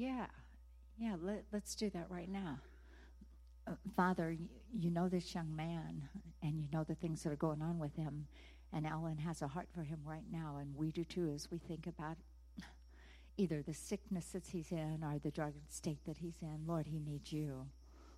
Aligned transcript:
Yeah, 0.00 0.28
yeah, 0.96 1.16
let, 1.20 1.44
us 1.52 1.74
do 1.74 1.90
that 1.90 2.06
right 2.08 2.30
now. 2.30 2.58
Uh, 3.66 3.72
Father, 3.94 4.32
you, 4.32 4.48
you 4.72 4.90
know 4.90 5.10
this 5.10 5.34
young 5.34 5.54
man, 5.54 6.08
and 6.42 6.58
you 6.58 6.68
know 6.72 6.84
the 6.84 6.94
things 6.94 7.22
that 7.22 7.30
are 7.30 7.36
going 7.36 7.60
on 7.60 7.78
with 7.78 7.94
him, 7.96 8.26
and 8.72 8.86
Ellen 8.86 9.18
has 9.18 9.42
a 9.42 9.46
heart 9.46 9.68
for 9.74 9.82
him 9.82 9.98
right 10.02 10.24
now, 10.32 10.56
and 10.58 10.74
we 10.74 10.90
do 10.90 11.04
too 11.04 11.30
as 11.34 11.50
we 11.50 11.58
think 11.58 11.86
about 11.86 12.16
either 13.36 13.60
the 13.60 13.74
sickness 13.74 14.28
that 14.28 14.46
he's 14.46 14.72
in 14.72 15.04
or 15.04 15.18
the 15.18 15.30
drug 15.30 15.52
state 15.68 16.02
that 16.06 16.16
he's 16.16 16.38
in. 16.40 16.62
Lord, 16.66 16.86
he 16.86 16.98
needs 16.98 17.30
you. 17.30 17.66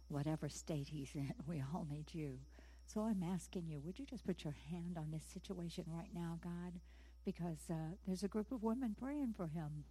Whatever 0.06 0.48
state 0.48 0.86
he's 0.86 1.12
in, 1.16 1.34
we 1.48 1.64
all 1.74 1.88
need 1.90 2.14
you. 2.14 2.38
So 2.86 3.00
I'm 3.00 3.24
asking 3.24 3.66
you, 3.66 3.80
would 3.80 3.98
you 3.98 4.06
just 4.06 4.24
put 4.24 4.44
your 4.44 4.54
hand 4.70 4.96
on 4.96 5.10
this 5.10 5.24
situation 5.24 5.86
right 5.88 6.10
now, 6.14 6.38
God? 6.44 6.74
Because 7.24 7.58
uh, 7.68 7.96
there's 8.06 8.22
a 8.22 8.28
group 8.28 8.52
of 8.52 8.62
women 8.62 8.94
praying 8.96 9.34
for 9.36 9.48
him. 9.48 9.82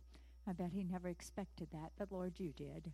I 0.48 0.54
bet 0.54 0.72
he 0.74 0.84
never 0.84 1.08
expected 1.08 1.68
that, 1.72 1.92
but 1.98 2.12
Lord, 2.12 2.40
you 2.40 2.52
did. 2.52 2.92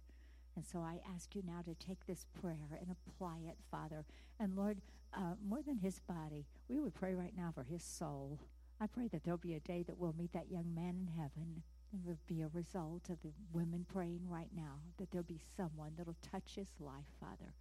And 0.56 0.66
so 0.66 0.80
I 0.80 1.00
ask 1.14 1.36
you 1.36 1.44
now 1.46 1.62
to 1.66 1.76
take 1.76 2.06
this 2.06 2.26
prayer 2.42 2.80
and 2.80 2.90
apply 2.92 3.38
it, 3.48 3.58
Father. 3.72 4.06
And 4.40 4.56
Lord, 4.56 4.82
uh, 5.14 5.36
more 5.48 5.62
than 5.62 5.78
his 5.78 6.00
body, 6.00 6.46
we 6.68 6.80
would 6.80 6.94
pray 6.96 7.14
right 7.14 7.34
now 7.38 7.52
for 7.54 7.64
his 7.64 7.84
soul. 7.84 8.40
I 8.82 8.88
pray 8.88 9.08
that 9.10 9.24
there'll 9.24 9.38
be 9.38 9.54
a 9.56 9.60
day 9.60 9.84
that 9.84 9.98
we'll 9.98 10.16
meet 10.18 10.34
that 10.34 10.52
young 10.52 10.74
man 10.74 10.96
in 11.00 11.08
heaven. 11.16 11.64
It 11.94 12.00
will 12.04 12.18
be 12.28 12.42
a 12.42 12.50
result 12.54 13.10
of 13.10 13.22
the 13.22 13.32
women 13.54 13.86
praying 13.88 14.28
right 14.28 14.50
now, 14.56 14.82
that 14.98 15.12
there'll 15.12 15.24
be 15.24 15.40
someone 15.56 15.94
that'll 15.98 16.18
touch 16.32 16.56
his 16.56 16.70
life, 16.80 17.08
Father, 17.20 17.54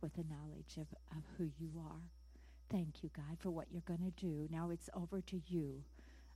with 0.00 0.14
the 0.14 0.24
knowledge 0.24 0.76
of, 0.78 0.86
of 1.16 1.24
who 1.36 1.50
you 1.58 1.70
are. 1.78 2.10
Thank 2.70 3.02
you, 3.02 3.10
God, 3.14 3.38
for 3.38 3.50
what 3.50 3.66
you're 3.70 3.82
going 3.82 4.10
to 4.10 4.24
do. 4.24 4.48
Now 4.50 4.70
it's 4.70 4.90
over 4.94 5.20
to 5.20 5.40
you 5.46 5.82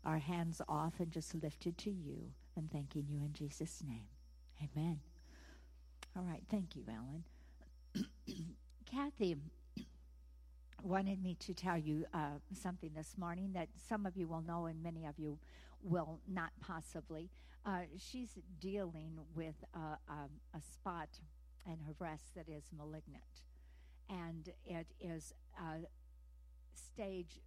our 0.05 0.19
hands 0.19 0.61
off 0.69 0.95
and 0.99 1.11
just 1.11 1.35
lifted 1.35 1.77
to 1.79 1.91
you 1.91 2.33
and 2.57 2.71
thanking 2.71 3.07
you 3.09 3.19
in 3.23 3.33
Jesus' 3.33 3.83
name. 3.87 4.07
Amen. 4.63 5.01
All 6.17 6.23
right. 6.23 6.43
Thank 6.51 6.77
you, 6.77 6.85
Ellen. 6.89 7.25
Kathy 8.91 9.37
wanted 10.83 11.23
me 11.23 11.37
to 11.41 11.55
tell 11.55 11.77
you 11.77 12.05
uh, 12.15 12.39
something 12.53 12.91
this 12.95 13.17
morning 13.19 13.53
that 13.53 13.69
some 13.89 14.07
of 14.07 14.17
you 14.17 14.27
will 14.27 14.42
know 14.42 14.67
and 14.67 14.83
many 14.83 15.05
of 15.05 15.19
you 15.19 15.39
will 15.83 16.20
not 16.27 16.51
possibly. 16.61 17.31
Uh, 17.64 17.81
she's 17.98 18.39
dealing 18.59 19.19
with 19.35 19.57
a, 19.75 20.12
a, 20.12 20.29
a, 20.55 20.61
spot 20.61 21.09
in 21.67 21.79
her 21.87 21.92
breast 21.92 22.35
that 22.35 22.48
is 22.48 22.64
malignant, 22.77 23.42
and 24.09 24.48
it 24.64 24.87
is 24.98 25.35
uh, 25.59 25.77
stage 26.75 27.39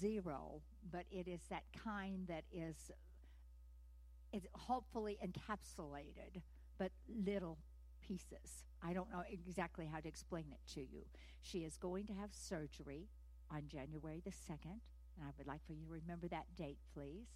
zero, 0.00 0.62
but 0.90 1.04
it 1.10 1.28
is 1.28 1.40
that 1.50 1.64
kind 1.84 2.26
that 2.28 2.44
is 2.52 2.90
it's 4.32 4.46
hopefully 4.54 5.18
encapsulated, 5.24 6.42
but 6.78 6.90
little 7.08 7.58
pieces. 8.06 8.64
I 8.82 8.92
don't 8.92 9.10
know 9.10 9.22
exactly 9.30 9.86
how 9.86 10.00
to 10.00 10.08
explain 10.08 10.44
it 10.50 10.60
to 10.74 10.80
you. 10.80 11.04
She 11.42 11.60
is 11.60 11.76
going 11.76 12.06
to 12.06 12.12
have 12.12 12.30
surgery 12.32 13.08
on 13.50 13.62
January 13.68 14.20
the 14.24 14.30
2nd, 14.30 14.80
and 15.16 15.22
I 15.22 15.30
would 15.38 15.46
like 15.46 15.64
for 15.66 15.72
you 15.72 15.86
to 15.86 15.92
remember 15.92 16.28
that 16.28 16.54
date, 16.56 16.78
please. 16.92 17.28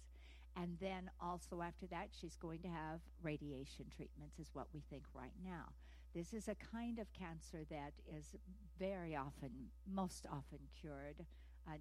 And 0.55 0.77
then 0.81 1.09
also 1.19 1.61
after 1.61 1.87
that, 1.87 2.09
she's 2.11 2.35
going 2.35 2.59
to 2.59 2.67
have 2.67 2.99
radiation 3.23 3.85
treatments, 3.95 4.37
is 4.37 4.49
what 4.53 4.67
we 4.73 4.83
think 4.89 5.03
right 5.13 5.33
now. 5.43 5.69
This 6.13 6.33
is 6.33 6.49
a 6.49 6.55
kind 6.55 6.99
of 6.99 7.07
cancer 7.13 7.63
that 7.69 7.93
is 8.13 8.35
very 8.77 9.15
often, 9.15 9.49
most 9.87 10.25
often 10.29 10.59
cured. 10.79 11.25
Uh, 11.65 11.77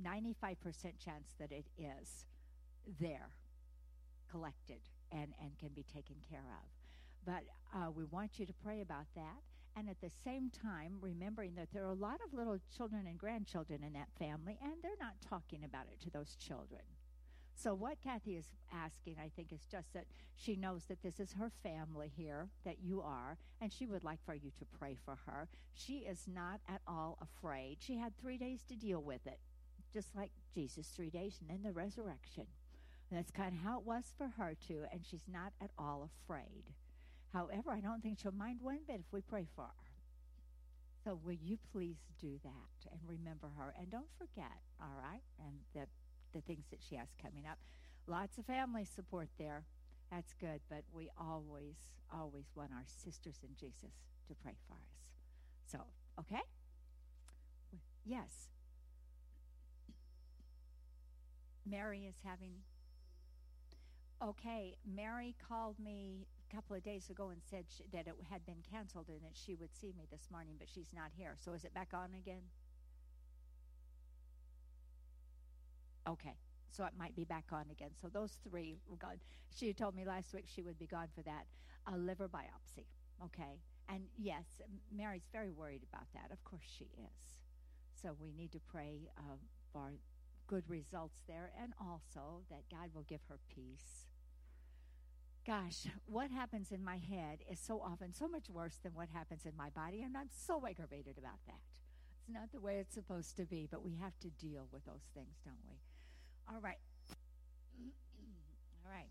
95% 0.00 0.56
chance 1.02 1.34
that 1.38 1.52
it 1.52 1.66
is 1.78 2.24
there, 3.00 3.30
collected, 4.30 4.80
and, 5.12 5.32
and 5.40 5.58
can 5.58 5.70
be 5.70 5.82
taken 5.82 6.16
care 6.28 6.44
of. 6.62 6.68
But 7.24 7.44
uh, 7.74 7.90
we 7.90 8.04
want 8.04 8.38
you 8.38 8.46
to 8.46 8.52
pray 8.64 8.80
about 8.80 9.06
that. 9.14 9.42
And 9.76 9.88
at 9.88 10.00
the 10.00 10.10
same 10.24 10.50
time, 10.50 10.96
remembering 11.00 11.54
that 11.54 11.68
there 11.72 11.84
are 11.84 11.90
a 11.90 11.94
lot 11.94 12.20
of 12.26 12.34
little 12.36 12.58
children 12.76 13.06
and 13.06 13.16
grandchildren 13.16 13.84
in 13.84 13.92
that 13.92 14.08
family, 14.18 14.58
and 14.62 14.72
they're 14.82 14.92
not 15.00 15.14
talking 15.26 15.64
about 15.64 15.86
it 15.92 16.00
to 16.02 16.10
those 16.10 16.34
children. 16.34 16.82
So, 17.54 17.74
what 17.74 18.00
Kathy 18.02 18.36
is 18.36 18.46
asking, 18.72 19.16
I 19.22 19.30
think, 19.36 19.52
is 19.52 19.66
just 19.70 19.92
that 19.92 20.06
she 20.34 20.56
knows 20.56 20.84
that 20.86 21.02
this 21.02 21.20
is 21.20 21.34
her 21.34 21.52
family 21.62 22.10
here, 22.16 22.48
that 22.64 22.78
you 22.82 23.02
are, 23.02 23.36
and 23.60 23.70
she 23.70 23.86
would 23.86 24.02
like 24.02 24.18
for 24.24 24.34
you 24.34 24.50
to 24.58 24.64
pray 24.78 24.96
for 25.04 25.18
her. 25.26 25.46
She 25.74 25.98
is 25.98 26.26
not 26.26 26.60
at 26.68 26.80
all 26.88 27.18
afraid. 27.20 27.76
She 27.80 27.96
had 27.98 28.18
three 28.18 28.38
days 28.38 28.62
to 28.68 28.74
deal 28.74 29.02
with 29.02 29.26
it 29.26 29.38
just 29.92 30.14
like 30.14 30.30
Jesus, 30.54 30.88
three 30.88 31.10
days, 31.10 31.38
and 31.40 31.50
then 31.50 31.62
the 31.62 31.72
resurrection. 31.72 32.46
And 33.10 33.18
that's 33.18 33.30
kind 33.30 33.54
of 33.54 33.60
how 33.62 33.78
it 33.80 33.86
was 33.86 34.12
for 34.16 34.28
her, 34.38 34.54
too, 34.66 34.84
and 34.92 35.04
she's 35.04 35.24
not 35.30 35.52
at 35.60 35.70
all 35.78 36.08
afraid. 36.24 36.64
However, 37.32 37.70
I 37.72 37.80
don't 37.80 38.02
think 38.02 38.18
she'll 38.18 38.32
mind 38.32 38.60
one 38.60 38.80
bit 38.86 39.00
if 39.00 39.12
we 39.12 39.20
pray 39.20 39.46
for 39.54 39.64
her. 39.64 39.90
So 41.04 41.18
will 41.24 41.38
you 41.40 41.58
please 41.72 41.96
do 42.20 42.38
that 42.44 42.90
and 42.92 43.00
remember 43.06 43.50
her? 43.56 43.74
And 43.78 43.90
don't 43.90 44.12
forget, 44.18 44.60
all 44.80 44.94
right, 45.00 45.22
and 45.38 45.58
the, 45.74 45.86
the 46.38 46.42
things 46.42 46.66
that 46.70 46.80
she 46.86 46.96
has 46.96 47.08
coming 47.20 47.46
up. 47.50 47.58
Lots 48.06 48.38
of 48.38 48.46
family 48.46 48.84
support 48.84 49.28
there. 49.38 49.64
That's 50.10 50.34
good, 50.34 50.60
but 50.68 50.82
we 50.92 51.08
always, 51.18 51.76
always 52.12 52.46
want 52.54 52.72
our 52.72 52.84
sisters 52.86 53.36
in 53.42 53.50
Jesus 53.58 53.94
to 54.28 54.34
pray 54.42 54.56
for 54.68 54.74
us. 54.74 55.10
So, 55.70 55.78
okay? 56.18 56.42
Yes. 58.04 58.50
Mary 61.70 62.06
is 62.08 62.16
having. 62.24 62.52
Okay, 64.22 64.76
Mary 64.84 65.34
called 65.48 65.78
me 65.78 66.26
a 66.50 66.54
couple 66.54 66.76
of 66.76 66.82
days 66.82 67.08
ago 67.08 67.28
and 67.30 67.40
said 67.50 67.64
she, 67.68 67.84
that 67.92 68.06
it 68.06 68.14
had 68.30 68.44
been 68.44 68.62
canceled 68.70 69.08
and 69.08 69.22
that 69.22 69.34
she 69.34 69.54
would 69.54 69.74
see 69.74 69.94
me 69.96 70.06
this 70.10 70.28
morning, 70.30 70.56
but 70.58 70.68
she's 70.68 70.92
not 70.94 71.10
here. 71.16 71.36
So 71.42 71.52
is 71.52 71.64
it 71.64 71.72
back 71.72 71.88
on 71.94 72.10
again? 72.18 72.42
Okay, 76.08 76.34
so 76.70 76.84
it 76.84 76.92
might 76.98 77.14
be 77.14 77.24
back 77.24 77.46
on 77.52 77.64
again. 77.70 77.90
So 78.00 78.08
those 78.08 78.38
three 78.48 78.78
were 78.88 78.96
gone. 78.96 79.20
She 79.54 79.72
told 79.72 79.94
me 79.94 80.04
last 80.04 80.34
week 80.34 80.46
she 80.46 80.62
would 80.62 80.78
be 80.78 80.86
gone 80.86 81.08
for 81.14 81.22
that. 81.22 81.46
A 81.86 81.96
liver 81.96 82.28
biopsy. 82.28 82.84
Okay, 83.24 83.60
and 83.88 84.04
yes, 84.18 84.44
Mary's 84.94 85.28
very 85.32 85.50
worried 85.50 85.82
about 85.92 86.06
that. 86.14 86.32
Of 86.32 86.42
course 86.44 86.62
she 86.78 86.84
is. 86.84 87.38
So 88.02 88.16
we 88.20 88.32
need 88.32 88.52
to 88.52 88.60
pray 88.60 89.08
uh, 89.18 89.36
for 89.72 89.92
good 90.50 90.68
results 90.68 91.20
there, 91.28 91.52
and 91.62 91.72
also 91.80 92.42
that 92.50 92.68
God 92.68 92.90
will 92.92 93.04
give 93.04 93.20
her 93.28 93.38
peace. 93.54 94.08
Gosh, 95.46 95.86
what 96.06 96.32
happens 96.32 96.72
in 96.72 96.84
my 96.84 96.96
head 96.96 97.38
is 97.48 97.60
so 97.60 97.80
often 97.80 98.12
so 98.12 98.26
much 98.26 98.50
worse 98.50 98.76
than 98.82 98.92
what 98.94 99.08
happens 99.14 99.46
in 99.46 99.56
my 99.56 99.70
body, 99.70 100.02
and 100.02 100.16
I'm 100.16 100.28
so 100.28 100.66
aggravated 100.66 101.18
about 101.18 101.38
that. 101.46 101.60
It's 102.18 102.28
not 102.28 102.50
the 102.52 102.60
way 102.60 102.78
it's 102.78 102.94
supposed 102.94 103.36
to 103.36 103.44
be, 103.46 103.68
but 103.70 103.84
we 103.84 103.94
have 103.94 104.18
to 104.20 104.28
deal 104.44 104.66
with 104.72 104.84
those 104.84 105.06
things, 105.14 105.36
don't 105.44 105.64
we? 105.68 105.76
All 106.52 106.60
right. 106.60 106.80
All 108.84 108.90
right. 108.92 109.08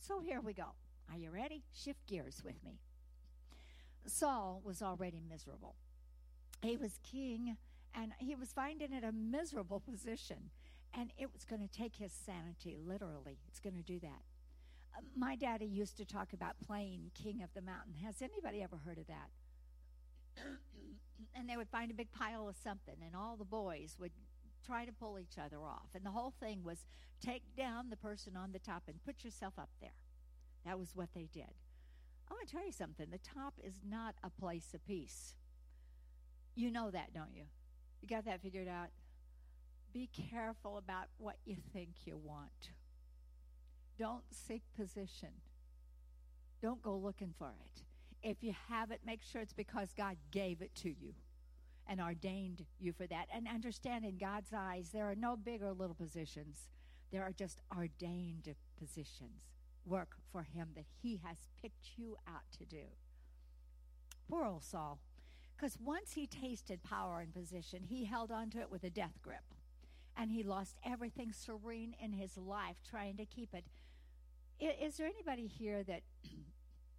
So 0.00 0.20
here 0.20 0.40
we 0.40 0.52
go. 0.52 0.74
Are 1.10 1.18
you 1.18 1.30
ready? 1.30 1.64
Shift 1.74 2.06
gears 2.06 2.42
with 2.44 2.62
me. 2.64 2.78
Saul 4.06 4.62
was 4.64 4.80
already 4.80 5.20
miserable. 5.28 5.74
He 6.62 6.76
was 6.76 7.00
king 7.02 7.56
and 7.96 8.12
he 8.18 8.34
was 8.34 8.52
finding 8.52 8.92
it 8.92 9.02
a 9.02 9.12
miserable 9.12 9.80
position. 9.90 10.50
And 10.94 11.10
it 11.18 11.32
was 11.32 11.44
going 11.44 11.66
to 11.66 11.68
take 11.68 11.96
his 11.96 12.12
sanity, 12.12 12.76
literally. 12.78 13.38
It's 13.48 13.60
going 13.60 13.74
to 13.74 13.82
do 13.82 13.98
that. 14.00 14.22
Uh, 14.96 15.00
my 15.16 15.34
daddy 15.34 15.66
used 15.66 15.96
to 15.98 16.04
talk 16.04 16.32
about 16.32 16.54
playing 16.64 17.10
King 17.14 17.42
of 17.42 17.50
the 17.54 17.60
Mountain. 17.60 17.94
Has 18.04 18.22
anybody 18.22 18.62
ever 18.62 18.76
heard 18.76 18.98
of 18.98 19.06
that? 19.08 19.30
and 21.34 21.48
they 21.48 21.56
would 21.56 21.68
find 21.68 21.90
a 21.90 21.94
big 21.94 22.12
pile 22.12 22.48
of 22.48 22.56
something, 22.56 22.96
and 23.04 23.14
all 23.14 23.36
the 23.36 23.44
boys 23.44 23.96
would 24.00 24.12
try 24.64 24.84
to 24.84 24.92
pull 24.92 25.18
each 25.18 25.38
other 25.38 25.58
off. 25.58 25.88
And 25.94 26.04
the 26.04 26.10
whole 26.10 26.32
thing 26.40 26.62
was 26.64 26.86
take 27.24 27.42
down 27.56 27.90
the 27.90 27.96
person 27.96 28.36
on 28.36 28.52
the 28.52 28.58
top 28.58 28.84
and 28.88 29.02
put 29.04 29.24
yourself 29.24 29.54
up 29.58 29.70
there. 29.80 29.94
That 30.64 30.78
was 30.78 30.94
what 30.94 31.10
they 31.14 31.28
did. 31.32 31.54
I 32.28 32.34
want 32.34 32.48
to 32.48 32.54
tell 32.54 32.66
you 32.66 32.72
something 32.72 33.06
the 33.10 33.18
top 33.18 33.54
is 33.62 33.80
not 33.88 34.14
a 34.24 34.30
place 34.30 34.72
of 34.74 34.84
peace. 34.86 35.34
You 36.54 36.70
know 36.70 36.90
that, 36.90 37.12
don't 37.12 37.34
you? 37.34 37.44
You 38.06 38.14
got 38.14 38.24
that 38.26 38.40
figured 38.40 38.68
out? 38.68 38.90
Be 39.92 40.08
careful 40.30 40.78
about 40.78 41.06
what 41.18 41.38
you 41.44 41.56
think 41.72 41.88
you 42.04 42.16
want. 42.16 42.70
Don't 43.98 44.22
seek 44.30 44.62
position. 44.76 45.30
Don't 46.62 46.80
go 46.80 46.96
looking 46.96 47.34
for 47.36 47.52
it. 47.64 47.82
If 48.22 48.44
you 48.44 48.54
have 48.68 48.92
it, 48.92 49.00
make 49.04 49.22
sure 49.24 49.40
it's 49.40 49.52
because 49.52 49.92
God 49.92 50.16
gave 50.30 50.62
it 50.62 50.72
to 50.76 50.88
you 50.88 51.14
and 51.88 52.00
ordained 52.00 52.64
you 52.78 52.92
for 52.92 53.08
that. 53.08 53.26
And 53.34 53.48
understand 53.48 54.04
in 54.04 54.18
God's 54.18 54.52
eyes, 54.56 54.90
there 54.92 55.10
are 55.10 55.16
no 55.16 55.36
big 55.36 55.60
or 55.64 55.72
little 55.72 55.96
positions, 55.96 56.68
there 57.10 57.24
are 57.24 57.32
just 57.32 57.60
ordained 57.76 58.54
positions. 58.78 59.50
Work 59.84 60.14
for 60.30 60.44
Him 60.44 60.68
that 60.76 60.86
He 61.02 61.20
has 61.24 61.38
picked 61.60 61.96
you 61.96 62.18
out 62.28 62.44
to 62.58 62.64
do. 62.64 62.84
Poor 64.30 64.44
old 64.44 64.62
Saul. 64.62 65.00
Because 65.56 65.78
once 65.82 66.12
he 66.12 66.26
tasted 66.26 66.82
power 66.82 67.20
and 67.20 67.32
position, 67.32 67.82
he 67.82 68.04
held 68.04 68.30
on 68.30 68.50
to 68.50 68.60
it 68.60 68.70
with 68.70 68.84
a 68.84 68.90
death 68.90 69.18
grip. 69.22 69.54
And 70.16 70.30
he 70.30 70.42
lost 70.42 70.76
everything 70.84 71.32
serene 71.32 71.94
in 72.00 72.12
his 72.12 72.36
life 72.36 72.76
trying 72.88 73.16
to 73.16 73.24
keep 73.24 73.54
it. 73.54 73.64
Is 74.60 74.96
there 74.96 75.06
anybody 75.06 75.46
here 75.46 75.82
that 75.84 76.02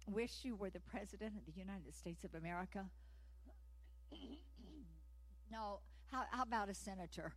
wish 0.08 0.40
you 0.42 0.56
were 0.56 0.70
the 0.70 0.80
president 0.80 1.34
of 1.36 1.46
the 1.46 1.58
United 1.58 1.94
States 1.94 2.24
of 2.24 2.34
America? 2.34 2.86
no. 5.52 5.80
How, 6.10 6.24
how 6.30 6.42
about 6.42 6.68
a 6.68 6.74
senator? 6.74 7.34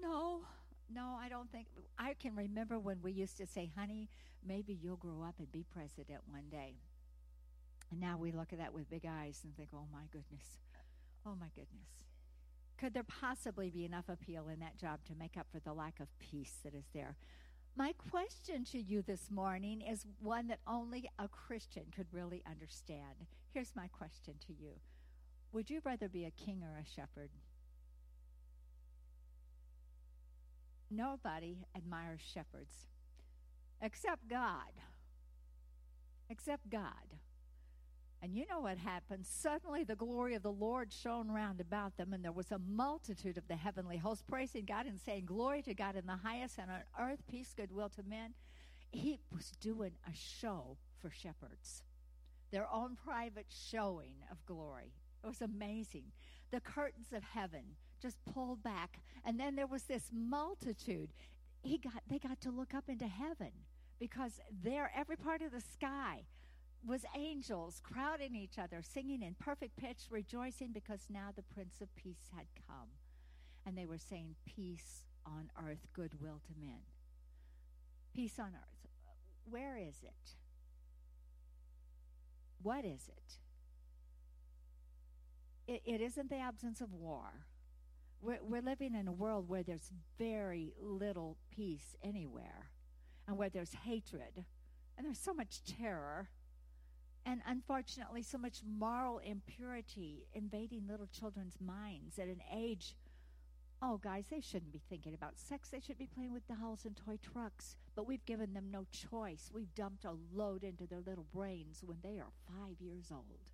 No. 0.00 0.42
No, 0.90 1.16
I 1.20 1.28
don't 1.28 1.50
think. 1.50 1.66
I 1.98 2.14
can 2.14 2.34
remember 2.34 2.78
when 2.78 3.02
we 3.02 3.12
used 3.12 3.36
to 3.38 3.46
say, 3.46 3.70
honey, 3.76 4.08
maybe 4.46 4.72
you'll 4.72 4.96
grow 4.96 5.22
up 5.22 5.34
and 5.38 5.50
be 5.52 5.64
president 5.70 6.20
one 6.26 6.48
day. 6.50 6.76
And 7.90 8.00
now 8.00 8.16
we 8.18 8.32
look 8.32 8.52
at 8.52 8.58
that 8.58 8.74
with 8.74 8.90
big 8.90 9.06
eyes 9.06 9.40
and 9.44 9.56
think, 9.56 9.70
oh 9.74 9.86
my 9.92 10.04
goodness. 10.12 10.58
Oh 11.26 11.34
my 11.38 11.48
goodness. 11.54 11.88
Could 12.78 12.94
there 12.94 13.02
possibly 13.02 13.70
be 13.70 13.84
enough 13.84 14.08
appeal 14.08 14.48
in 14.48 14.60
that 14.60 14.76
job 14.76 15.00
to 15.06 15.14
make 15.18 15.36
up 15.36 15.46
for 15.50 15.58
the 15.60 15.72
lack 15.72 15.98
of 16.00 16.06
peace 16.18 16.58
that 16.64 16.74
is 16.74 16.86
there? 16.94 17.16
My 17.76 17.92
question 18.10 18.64
to 18.66 18.80
you 18.80 19.02
this 19.02 19.30
morning 19.30 19.80
is 19.80 20.06
one 20.20 20.48
that 20.48 20.60
only 20.66 21.08
a 21.18 21.28
Christian 21.28 21.84
could 21.94 22.06
really 22.12 22.42
understand. 22.48 23.26
Here's 23.52 23.74
my 23.74 23.88
question 23.88 24.34
to 24.46 24.52
you 24.52 24.72
Would 25.52 25.70
you 25.70 25.80
rather 25.84 26.08
be 26.08 26.24
a 26.24 26.30
king 26.30 26.62
or 26.62 26.78
a 26.78 26.84
shepherd? 26.84 27.30
Nobody 30.90 31.66
admires 31.76 32.20
shepherds 32.22 32.86
except 33.80 34.28
God. 34.28 34.72
Except 36.30 36.68
God. 36.70 37.18
And 38.20 38.34
you 38.34 38.44
know 38.50 38.60
what 38.60 38.78
happened? 38.78 39.24
Suddenly 39.26 39.84
the 39.84 39.94
glory 39.94 40.34
of 40.34 40.42
the 40.42 40.50
Lord 40.50 40.92
shone 40.92 41.30
round 41.30 41.60
about 41.60 41.96
them, 41.96 42.12
and 42.12 42.24
there 42.24 42.32
was 42.32 42.50
a 42.50 42.58
multitude 42.58 43.38
of 43.38 43.46
the 43.46 43.56
heavenly 43.56 43.96
host 43.96 44.26
praising 44.26 44.64
God 44.64 44.86
and 44.86 45.00
saying, 45.00 45.26
Glory 45.26 45.62
to 45.62 45.74
God 45.74 45.94
in 45.94 46.06
the 46.06 46.16
highest, 46.16 46.58
and 46.58 46.70
on 46.70 46.80
earth 47.00 47.22
peace, 47.30 47.54
goodwill 47.56 47.88
to 47.90 48.02
men. 48.02 48.34
He 48.90 49.20
was 49.32 49.52
doing 49.60 49.92
a 50.06 50.14
show 50.14 50.78
for 51.00 51.10
shepherds, 51.10 51.82
their 52.50 52.66
own 52.72 52.96
private 52.96 53.46
showing 53.48 54.14
of 54.32 54.44
glory. 54.46 54.92
It 55.22 55.26
was 55.26 55.42
amazing. 55.42 56.06
The 56.50 56.60
curtains 56.60 57.12
of 57.12 57.22
heaven 57.22 57.76
just 58.00 58.24
pulled 58.24 58.62
back, 58.62 58.98
and 59.24 59.38
then 59.38 59.54
there 59.54 59.66
was 59.66 59.84
this 59.84 60.10
multitude. 60.12 61.10
He 61.62 61.78
got 61.78 62.02
they 62.08 62.18
got 62.18 62.40
to 62.40 62.50
look 62.50 62.74
up 62.74 62.88
into 62.88 63.06
heaven 63.06 63.52
because 64.00 64.40
there, 64.62 64.90
every 64.96 65.16
part 65.16 65.42
of 65.42 65.52
the 65.52 65.60
sky 65.60 66.24
was 66.86 67.04
angels 67.16 67.80
crowding 67.82 68.34
each 68.34 68.58
other, 68.58 68.82
singing 68.82 69.22
in 69.22 69.34
perfect 69.38 69.76
pitch, 69.76 70.06
rejoicing 70.10 70.72
because 70.72 71.06
now 71.10 71.30
the 71.34 71.42
Prince 71.42 71.80
of 71.80 71.94
Peace 71.96 72.30
had 72.36 72.46
come. 72.66 72.88
And 73.66 73.76
they 73.76 73.86
were 73.86 73.98
saying, 73.98 74.36
Peace 74.46 75.04
on 75.26 75.50
earth, 75.62 75.86
goodwill 75.92 76.40
to 76.46 76.60
men. 76.60 76.80
Peace 78.14 78.38
on 78.38 78.52
earth. 78.54 78.88
Where 79.50 79.76
is 79.76 79.96
it? 80.02 80.36
What 82.62 82.84
is 82.84 83.08
it? 83.08 83.38
It, 85.72 85.82
it 85.84 86.00
isn't 86.00 86.30
the 86.30 86.38
absence 86.38 86.80
of 86.80 86.92
war. 86.92 87.46
We're, 88.20 88.38
we're 88.42 88.62
living 88.62 88.94
in 88.94 89.06
a 89.06 89.12
world 89.12 89.48
where 89.48 89.62
there's 89.62 89.92
very 90.18 90.72
little 90.80 91.36
peace 91.54 91.94
anywhere, 92.02 92.70
and 93.28 93.36
where 93.36 93.48
there's 93.48 93.74
hatred, 93.84 94.44
and 94.96 95.06
there's 95.06 95.20
so 95.20 95.32
much 95.32 95.62
terror 95.64 96.30
and 97.28 97.42
unfortunately, 97.46 98.22
so 98.22 98.38
much 98.38 98.62
moral 98.66 99.18
impurity 99.18 100.24
invading 100.32 100.86
little 100.88 101.08
children's 101.08 101.58
minds 101.60 102.18
at 102.18 102.26
an 102.26 102.40
age. 102.50 102.96
Oh, 103.82 103.98
guys, 103.98 104.24
they 104.30 104.40
shouldn't 104.40 104.72
be 104.72 104.80
thinking 104.88 105.12
about 105.12 105.38
sex. 105.38 105.68
They 105.68 105.80
should 105.80 105.98
be 105.98 106.06
playing 106.06 106.32
with 106.32 106.48
dolls 106.48 106.86
and 106.86 106.96
toy 106.96 107.18
trucks. 107.22 107.76
But 107.94 108.06
we've 108.06 108.24
given 108.24 108.54
them 108.54 108.70
no 108.70 108.86
choice. 108.90 109.50
We've 109.52 109.74
dumped 109.74 110.06
a 110.06 110.14
load 110.32 110.64
into 110.64 110.86
their 110.86 111.02
little 111.06 111.26
brains 111.30 111.82
when 111.84 111.98
they 112.02 112.18
are 112.18 112.32
five 112.46 112.80
years 112.80 113.10
old 113.12 113.44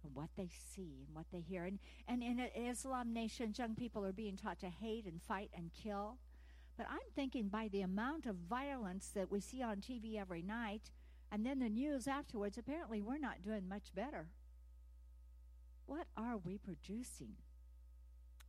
from 0.00 0.14
what 0.14 0.30
they 0.34 0.48
see 0.74 1.04
and 1.06 1.14
what 1.14 1.26
they 1.30 1.40
hear. 1.40 1.64
And, 1.64 1.78
and 2.08 2.22
in 2.22 2.40
Islam 2.56 3.12
nations, 3.12 3.58
young 3.58 3.74
people 3.74 4.02
are 4.06 4.12
being 4.12 4.38
taught 4.38 4.60
to 4.60 4.70
hate 4.70 5.04
and 5.04 5.20
fight 5.22 5.50
and 5.54 5.70
kill. 5.74 6.16
But 6.78 6.86
I'm 6.90 6.98
thinking 7.14 7.48
by 7.48 7.68
the 7.68 7.82
amount 7.82 8.24
of 8.24 8.36
violence 8.36 9.10
that 9.14 9.30
we 9.30 9.40
see 9.40 9.62
on 9.62 9.76
TV 9.76 10.18
every 10.18 10.42
night, 10.42 10.90
and 11.34 11.44
then 11.44 11.58
the 11.58 11.68
news 11.68 12.06
afterwards, 12.06 12.58
apparently 12.58 13.02
we're 13.02 13.18
not 13.18 13.42
doing 13.42 13.68
much 13.68 13.92
better. 13.92 14.28
What 15.84 16.06
are 16.16 16.36
we 16.36 16.58
producing? 16.58 17.34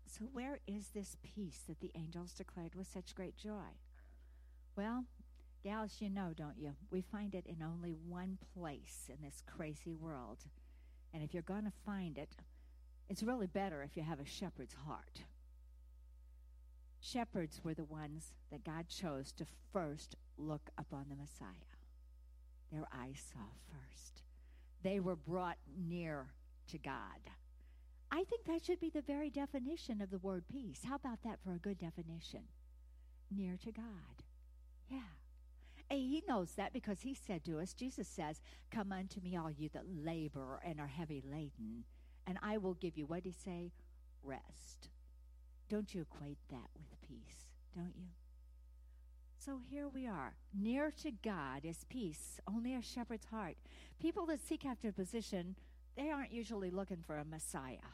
So, 0.06 0.26
where 0.32 0.60
is 0.68 0.90
this 0.90 1.18
peace 1.24 1.62
that 1.68 1.80
the 1.80 1.90
angels 1.96 2.34
declared 2.34 2.76
with 2.76 2.86
such 2.86 3.16
great 3.16 3.38
joy? 3.38 3.74
Well, 4.76 5.06
gals, 5.64 5.96
you 5.98 6.12
know, 6.12 6.34
don't 6.38 6.60
you? 6.60 6.76
We 6.92 7.02
find 7.02 7.34
it 7.34 7.48
in 7.48 7.64
only 7.64 7.96
one 8.08 8.38
place 8.56 9.10
in 9.10 9.18
this 9.26 9.42
crazy 9.48 9.96
world. 9.96 10.46
And 11.12 11.24
if 11.24 11.34
you're 11.34 11.42
going 11.42 11.66
to 11.66 11.74
find 11.88 12.20
it, 12.20 12.36
it's 13.10 13.24
really 13.24 13.48
better 13.48 13.82
if 13.82 13.98
you 13.98 14.04
have 14.04 14.20
a 14.20 14.28
shepherd's 14.28 14.76
heart. 14.86 15.24
Shepherds 17.00 17.62
were 17.64 17.74
the 17.74 17.84
ones 17.84 18.34
that 18.52 18.64
God 18.64 18.90
chose 18.90 19.32
to 19.32 19.48
first 19.74 20.16
look 20.38 20.70
upon 20.78 21.06
the 21.10 21.16
Messiah 21.16 21.75
their 22.72 22.86
eyes 22.94 23.22
saw 23.32 23.46
first. 23.70 24.22
They 24.84 25.00
were 25.00 25.16
brought 25.16 25.58
near 25.88 26.28
to 26.68 26.78
God. 26.78 27.32
I 28.12 28.24
think 28.24 28.46
that 28.46 28.64
should 28.64 28.80
be 28.80 28.90
the 28.90 29.02
very 29.02 29.30
definition 29.30 30.02
of 30.02 30.10
the 30.10 30.20
word 30.20 30.44
peace. 30.48 30.82
How 30.88 30.96
about 30.96 31.24
that 31.24 31.40
for 31.44 31.54
a 31.54 31.60
good 31.60 31.78
definition? 31.78 32.44
Near 33.36 33.58
to 33.64 33.72
God. 33.72 34.24
Yeah. 34.90 35.00
And 35.90 36.00
he 36.00 36.24
knows 36.28 36.52
that 36.54 36.74
because 36.74 37.02
he 37.02 37.14
said 37.14 37.44
to 37.46 37.60
us, 37.60 37.74
Jesus 37.74 38.08
says, 38.08 38.42
Come 38.72 38.92
unto 38.92 39.20
me, 39.22 39.36
all 39.36 39.52
you 39.52 39.70
that 39.74 39.84
labor 39.88 40.60
and 40.66 40.80
are 40.80 40.88
heavy 40.88 41.22
laden, 41.30 41.84
and 42.28 42.38
I 42.42 42.58
will 42.58 42.74
give 42.76 42.98
you, 42.98 43.06
what 43.06 43.24
did 43.24 43.30
he 43.30 43.52
say? 43.52 43.72
Rest. 44.24 44.90
Don't 45.70 45.94
you 45.94 46.02
equate 46.02 46.40
that 46.50 46.70
with 46.78 47.02
peace, 47.02 47.46
don't 47.76 47.94
you? 47.96 48.08
So 49.46 49.60
here 49.70 49.88
we 49.88 50.08
are. 50.08 50.34
Near 50.60 50.90
to 51.04 51.12
God 51.12 51.66
is 51.66 51.86
peace, 51.88 52.40
only 52.48 52.74
a 52.74 52.82
shepherd's 52.82 53.28
heart. 53.28 53.58
People 54.00 54.26
that 54.26 54.42
seek 54.42 54.66
after 54.66 54.88
a 54.88 54.92
position, 54.92 55.56
they 55.96 56.10
aren't 56.10 56.32
usually 56.32 56.72
looking 56.72 57.04
for 57.06 57.20
a 57.20 57.26
Messiah. 57.26 57.94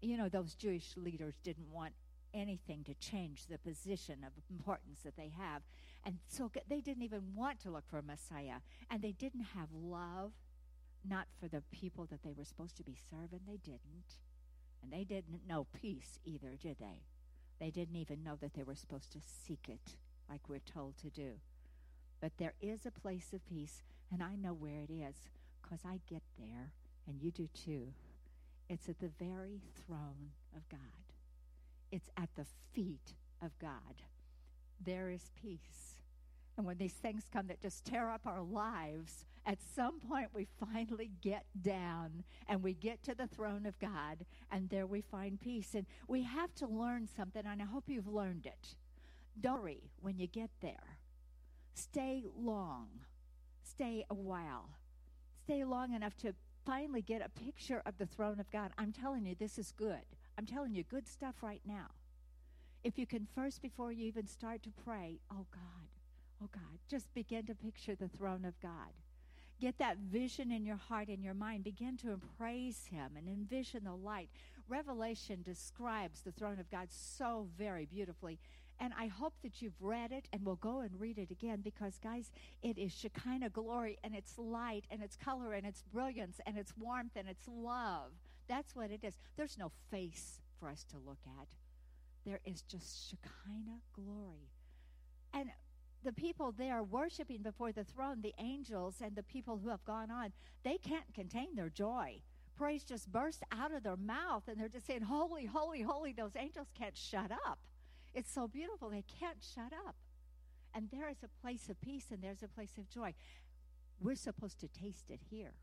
You 0.00 0.16
know, 0.16 0.28
those 0.28 0.54
Jewish 0.54 0.96
leaders 0.96 1.34
didn't 1.42 1.72
want 1.72 1.94
anything 2.32 2.84
to 2.84 2.94
change 2.94 3.46
the 3.46 3.58
position 3.58 4.18
of 4.24 4.30
importance 4.48 5.00
that 5.02 5.16
they 5.16 5.32
have. 5.36 5.62
And 6.06 6.18
so 6.28 6.48
they 6.68 6.80
didn't 6.80 7.02
even 7.02 7.34
want 7.34 7.58
to 7.62 7.72
look 7.72 7.88
for 7.88 7.98
a 7.98 8.02
Messiah. 8.02 8.60
And 8.88 9.02
they 9.02 9.10
didn't 9.10 9.46
have 9.56 9.70
love, 9.72 10.30
not 11.04 11.26
for 11.40 11.48
the 11.48 11.64
people 11.72 12.06
that 12.06 12.22
they 12.22 12.34
were 12.38 12.44
supposed 12.44 12.76
to 12.76 12.84
be 12.84 12.96
serving. 13.10 13.40
They 13.48 13.58
didn't. 13.64 14.18
And 14.80 14.92
they 14.92 15.02
didn't 15.02 15.40
know 15.44 15.66
peace 15.74 16.20
either, 16.24 16.54
did 16.54 16.78
they? 16.78 17.02
They 17.58 17.72
didn't 17.72 17.96
even 17.96 18.22
know 18.22 18.36
that 18.36 18.54
they 18.54 18.62
were 18.62 18.76
supposed 18.76 19.10
to 19.10 19.18
seek 19.20 19.68
it 19.68 19.96
like 20.28 20.48
we're 20.48 20.58
told 20.58 20.96
to 20.98 21.10
do. 21.10 21.32
But 22.20 22.32
there 22.38 22.54
is 22.60 22.86
a 22.86 22.90
place 22.90 23.32
of 23.32 23.46
peace, 23.46 23.82
and 24.12 24.22
I 24.22 24.34
know 24.34 24.52
where 24.52 24.82
it 24.82 24.92
is 24.92 25.16
because 25.62 25.80
I 25.84 26.00
get 26.08 26.22
there, 26.38 26.72
and 27.06 27.20
you 27.22 27.30
do 27.30 27.48
too. 27.54 27.88
It's 28.68 28.88
at 28.88 28.98
the 28.98 29.10
very 29.18 29.60
throne 29.86 30.32
of 30.56 30.68
God, 30.68 30.80
it's 31.90 32.10
at 32.16 32.28
the 32.36 32.46
feet 32.72 33.14
of 33.42 33.58
God. 33.58 34.02
There 34.84 35.10
is 35.10 35.30
peace. 35.40 35.96
And 36.56 36.66
when 36.66 36.76
these 36.76 36.94
things 36.94 37.28
come 37.32 37.46
that 37.46 37.60
just 37.60 37.84
tear 37.84 38.10
up 38.10 38.26
our 38.26 38.42
lives, 38.42 39.24
at 39.46 39.58
some 39.62 40.00
point 40.00 40.28
we 40.34 40.48
finally 40.58 41.12
get 41.22 41.44
down 41.62 42.24
and 42.48 42.62
we 42.62 42.74
get 42.74 43.02
to 43.04 43.14
the 43.14 43.28
throne 43.28 43.64
of 43.64 43.78
God, 43.78 44.26
and 44.50 44.68
there 44.68 44.86
we 44.86 45.00
find 45.00 45.40
peace. 45.40 45.74
And 45.74 45.86
we 46.08 46.24
have 46.24 46.52
to 46.56 46.66
learn 46.66 47.08
something, 47.16 47.42
and 47.46 47.62
I 47.62 47.64
hope 47.64 47.84
you've 47.86 48.08
learned 48.08 48.46
it. 48.46 48.74
Don't 49.40 49.62
worry 49.62 49.90
when 50.00 50.18
you 50.18 50.26
get 50.26 50.50
there. 50.60 50.98
Stay 51.74 52.24
long. 52.36 52.88
Stay 53.62 54.04
a 54.10 54.14
while. 54.14 54.70
Stay 55.44 55.64
long 55.64 55.94
enough 55.94 56.16
to 56.18 56.34
finally 56.66 57.02
get 57.02 57.22
a 57.24 57.28
picture 57.44 57.82
of 57.86 57.96
the 57.98 58.06
throne 58.06 58.40
of 58.40 58.50
God. 58.50 58.72
I'm 58.76 58.92
telling 58.92 59.24
you, 59.24 59.34
this 59.38 59.58
is 59.58 59.72
good. 59.72 60.04
I'm 60.36 60.46
telling 60.46 60.74
you 60.74 60.82
good 60.82 61.06
stuff 61.06 61.36
right 61.42 61.62
now. 61.64 61.86
If 62.84 62.98
you 62.98 63.06
can 63.06 63.26
first, 63.34 63.62
before 63.62 63.92
you 63.92 64.06
even 64.06 64.26
start 64.26 64.62
to 64.64 64.70
pray, 64.84 65.20
oh 65.32 65.46
God, 65.52 65.88
oh 66.42 66.48
God, 66.52 66.78
just 66.88 67.12
begin 67.14 67.46
to 67.46 67.54
picture 67.54 67.94
the 67.94 68.08
throne 68.08 68.44
of 68.44 68.60
God. 68.60 68.92
Get 69.60 69.78
that 69.78 69.98
vision 69.98 70.52
in 70.52 70.64
your 70.64 70.76
heart 70.76 71.08
and 71.08 71.22
your 71.24 71.34
mind. 71.34 71.64
Begin 71.64 71.96
to 71.98 72.20
praise 72.38 72.86
Him 72.90 73.16
and 73.16 73.28
envision 73.28 73.84
the 73.84 73.94
light. 73.94 74.30
Revelation 74.68 75.42
describes 75.42 76.20
the 76.20 76.30
throne 76.30 76.60
of 76.60 76.70
God 76.70 76.88
so 76.90 77.48
very 77.58 77.84
beautifully. 77.84 78.38
And 78.80 78.92
I 78.98 79.08
hope 79.08 79.34
that 79.42 79.60
you've 79.60 79.80
read 79.80 80.12
it 80.12 80.28
and 80.32 80.44
will 80.44 80.56
go 80.56 80.80
and 80.80 81.00
read 81.00 81.18
it 81.18 81.30
again 81.30 81.60
because, 81.62 81.98
guys, 81.98 82.30
it 82.62 82.78
is 82.78 82.92
Shekinah 82.92 83.50
glory 83.50 83.98
and 84.04 84.14
it's 84.14 84.38
light 84.38 84.84
and 84.90 85.02
it's 85.02 85.16
color 85.16 85.52
and 85.52 85.66
it's 85.66 85.82
brilliance 85.82 86.40
and 86.46 86.56
it's 86.56 86.76
warmth 86.76 87.16
and 87.16 87.28
it's 87.28 87.48
love. 87.48 88.12
That's 88.48 88.76
what 88.76 88.90
it 88.90 89.02
is. 89.02 89.18
There's 89.36 89.58
no 89.58 89.72
face 89.90 90.40
for 90.58 90.68
us 90.68 90.84
to 90.90 90.96
look 90.98 91.18
at, 91.40 91.48
there 92.24 92.40
is 92.44 92.62
just 92.62 93.10
Shekinah 93.10 93.80
glory. 93.94 94.50
And 95.32 95.50
the 96.04 96.12
people 96.12 96.52
there 96.52 96.82
worshiping 96.82 97.42
before 97.42 97.72
the 97.72 97.84
throne, 97.84 98.20
the 98.22 98.34
angels 98.38 98.96
and 99.02 99.16
the 99.16 99.22
people 99.22 99.58
who 99.62 99.68
have 99.68 99.84
gone 99.84 100.10
on, 100.10 100.32
they 100.62 100.78
can't 100.78 101.12
contain 101.14 101.54
their 101.54 101.68
joy. 101.68 102.20
Praise 102.56 102.82
just 102.82 103.10
burst 103.10 103.42
out 103.52 103.72
of 103.72 103.84
their 103.84 103.96
mouth, 103.96 104.42
and 104.48 104.58
they're 104.58 104.68
just 104.68 104.86
saying, 104.86 105.02
Holy, 105.02 105.46
holy, 105.46 105.82
holy. 105.82 106.12
Those 106.12 106.34
angels 106.36 106.68
can't 106.76 106.96
shut 106.96 107.30
up. 107.46 107.58
It's 108.14 108.32
so 108.32 108.48
beautiful. 108.48 108.90
They 108.90 109.04
can't 109.20 109.38
shut 109.42 109.72
up. 109.86 109.96
And 110.74 110.88
there 110.90 111.08
is 111.08 111.22
a 111.22 111.40
place 111.42 111.68
of 111.68 111.80
peace, 111.80 112.06
and 112.10 112.22
there's 112.22 112.42
a 112.42 112.48
place 112.48 112.76
of 112.78 112.88
joy. 112.88 113.14
We're 114.00 114.16
supposed 114.16 114.60
to 114.60 114.68
taste 114.68 115.10
it 115.10 115.20
here. 115.30 115.54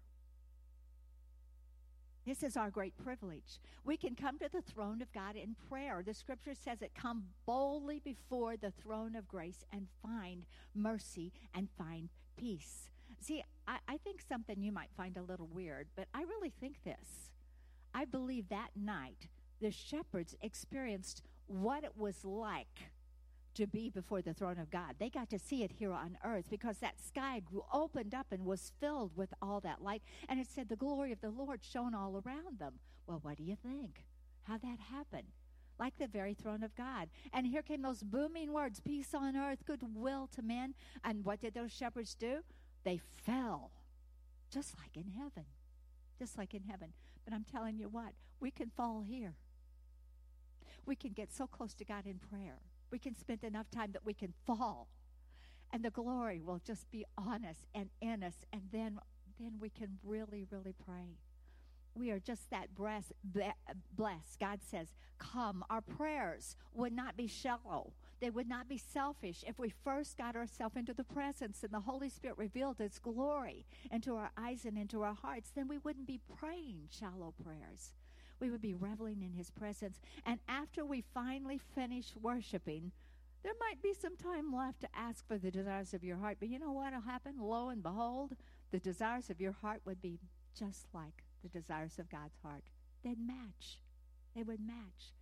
This 2.25 2.41
is 2.41 2.57
our 2.57 2.71
great 2.71 2.97
privilege. 2.97 3.59
We 3.83 3.97
can 3.97 4.15
come 4.15 4.39
to 4.39 4.49
the 4.51 4.61
throne 4.61 5.01
of 5.01 5.13
God 5.13 5.35
in 5.35 5.55
prayer. 5.69 6.01
The 6.03 6.13
scripture 6.13 6.55
says 6.55 6.81
it 6.81 6.91
come 6.99 7.25
boldly 7.45 8.01
before 8.03 8.57
the 8.57 8.71
throne 8.71 9.15
of 9.15 9.27
grace 9.27 9.63
and 9.71 9.87
find 10.01 10.45
mercy 10.73 11.31
and 11.53 11.69
find 11.77 12.09
peace. 12.35 12.89
See, 13.19 13.43
I, 13.67 13.77
I 13.87 13.97
think 13.97 14.21
something 14.27 14.59
you 14.59 14.71
might 14.71 14.89
find 14.97 15.17
a 15.17 15.21
little 15.21 15.47
weird, 15.53 15.87
but 15.95 16.07
I 16.15 16.23
really 16.23 16.51
think 16.59 16.83
this. 16.83 17.29
I 17.93 18.05
believe 18.05 18.49
that 18.49 18.69
night 18.75 19.29
the 19.61 19.71
shepherds 19.71 20.35
experienced 20.41 21.21
what 21.47 21.83
it 21.83 21.97
was 21.97 22.23
like 22.23 22.91
to 23.55 23.65
be 23.65 23.89
before 23.89 24.21
the 24.21 24.33
throne 24.33 24.59
of 24.59 24.69
God. 24.69 24.95
They 24.99 25.09
got 25.09 25.29
to 25.29 25.39
see 25.39 25.63
it 25.63 25.71
here 25.71 25.93
on 25.93 26.17
earth 26.23 26.45
because 26.49 26.79
that 26.79 26.99
sky 26.99 27.41
grew, 27.43 27.63
opened 27.73 28.13
up 28.13 28.27
and 28.31 28.45
was 28.45 28.73
filled 28.79 29.15
with 29.15 29.33
all 29.41 29.59
that 29.61 29.81
light. 29.81 30.03
And 30.27 30.39
it 30.39 30.47
said 30.53 30.69
the 30.69 30.75
glory 30.75 31.11
of 31.11 31.21
the 31.21 31.29
Lord 31.29 31.61
shone 31.63 31.95
all 31.95 32.21
around 32.25 32.59
them. 32.59 32.73
Well, 33.07 33.19
what 33.21 33.37
do 33.37 33.43
you 33.43 33.55
think? 33.55 34.03
How 34.43 34.57
that 34.57 34.79
happened? 34.91 35.27
Like 35.79 35.97
the 35.97 36.07
very 36.07 36.33
throne 36.33 36.63
of 36.63 36.75
God. 36.75 37.09
And 37.33 37.47
here 37.47 37.61
came 37.61 37.81
those 37.81 38.03
booming 38.03 38.51
words 38.51 38.79
peace 38.79 39.13
on 39.13 39.35
earth, 39.35 39.65
goodwill 39.65 40.29
to 40.35 40.41
men. 40.41 40.73
And 41.03 41.25
what 41.25 41.41
did 41.41 41.53
those 41.53 41.71
shepherds 41.71 42.15
do? 42.15 42.39
They 42.83 42.99
fell, 43.25 43.71
just 44.51 44.75
like 44.77 44.95
in 44.95 45.11
heaven. 45.17 45.45
Just 46.19 46.37
like 46.37 46.53
in 46.53 46.63
heaven. 46.63 46.93
But 47.25 47.33
I'm 47.33 47.43
telling 47.43 47.77
you 47.77 47.89
what, 47.89 48.13
we 48.39 48.51
can 48.51 48.69
fall 48.69 49.01
here. 49.01 49.33
We 50.85 50.95
can 50.95 51.13
get 51.13 51.33
so 51.33 51.47
close 51.47 51.73
to 51.75 51.85
God 51.85 52.05
in 52.05 52.19
prayer 52.19 52.59
we 52.91 52.99
can 52.99 53.15
spend 53.15 53.43
enough 53.43 53.69
time 53.69 53.91
that 53.91 54.05
we 54.05 54.13
can 54.13 54.33
fall. 54.45 54.87
And 55.73 55.83
the 55.83 55.89
glory 55.89 56.39
will 56.41 56.61
just 56.65 56.89
be 56.91 57.03
on 57.17 57.43
us 57.43 57.65
and 57.73 57.89
in 58.01 58.23
us. 58.23 58.45
And 58.53 58.61
then, 58.71 58.99
then 59.39 59.55
we 59.59 59.69
can 59.69 59.99
really, 60.03 60.45
really 60.49 60.73
pray. 60.85 61.17
We 61.93 62.11
are 62.11 62.19
just 62.19 62.49
that 62.51 62.69
blessed. 62.73 64.39
God 64.39 64.59
says, 64.61 64.95
Come. 65.17 65.63
Our 65.69 65.81
prayers 65.81 66.55
would 66.73 66.93
not 66.93 67.17
be 67.17 67.27
shallow. 67.27 67.93
They 68.21 68.29
would 68.29 68.47
not 68.47 68.69
be 68.69 68.77
selfish 68.77 69.43
if 69.45 69.59
we 69.59 69.73
first 69.83 70.17
got 70.17 70.35
ourselves 70.37 70.77
into 70.77 70.93
the 70.93 71.03
presence 71.03 71.63
and 71.63 71.73
the 71.73 71.81
Holy 71.81 72.09
Spirit 72.09 72.37
revealed 72.37 72.79
its 72.79 72.99
glory 72.99 73.65
into 73.91 74.15
our 74.15 74.31
eyes 74.37 74.63
and 74.65 74.77
into 74.77 75.01
our 75.01 75.13
hearts. 75.13 75.51
Then 75.53 75.67
we 75.67 75.79
wouldn't 75.79 76.07
be 76.07 76.21
praying 76.39 76.87
shallow 76.89 77.33
prayers 77.43 77.91
we 78.39 78.49
would 78.49 78.61
be 78.61 78.73
reveling 78.73 79.21
in 79.21 79.33
his 79.33 79.51
presence. 79.51 79.99
And 80.25 80.39
after 80.47 80.85
we 80.85 81.03
finally 81.13 81.59
finish 81.73 82.13
worshiping, 82.21 82.91
there 83.43 83.53
might 83.59 83.81
be 83.81 83.93
some 83.93 84.17
time 84.17 84.53
left 84.55 84.81
to 84.81 84.89
ask 84.95 85.27
for 85.27 85.37
the 85.37 85.51
desires 85.51 85.93
of 85.93 86.03
your 86.03 86.17
heart. 86.17 86.37
But 86.39 86.49
you 86.49 86.59
know 86.59 86.71
what 86.71 86.93
will 86.93 87.01
happen? 87.01 87.35
Lo 87.39 87.69
and 87.69 87.83
behold, 87.83 88.35
the 88.71 88.79
desires 88.79 89.29
of 89.29 89.39
your 89.39 89.51
heart 89.51 89.81
would 89.85 90.01
be 90.01 90.19
just 90.57 90.87
like 90.93 91.23
the 91.43 91.49
desires 91.49 91.99
of 91.99 92.09
God's 92.09 92.37
heart. 92.43 92.63
They'd 93.03 93.19
match. 93.19 93.79
They 94.35 94.43
would 94.43 94.59
match. 94.59 95.13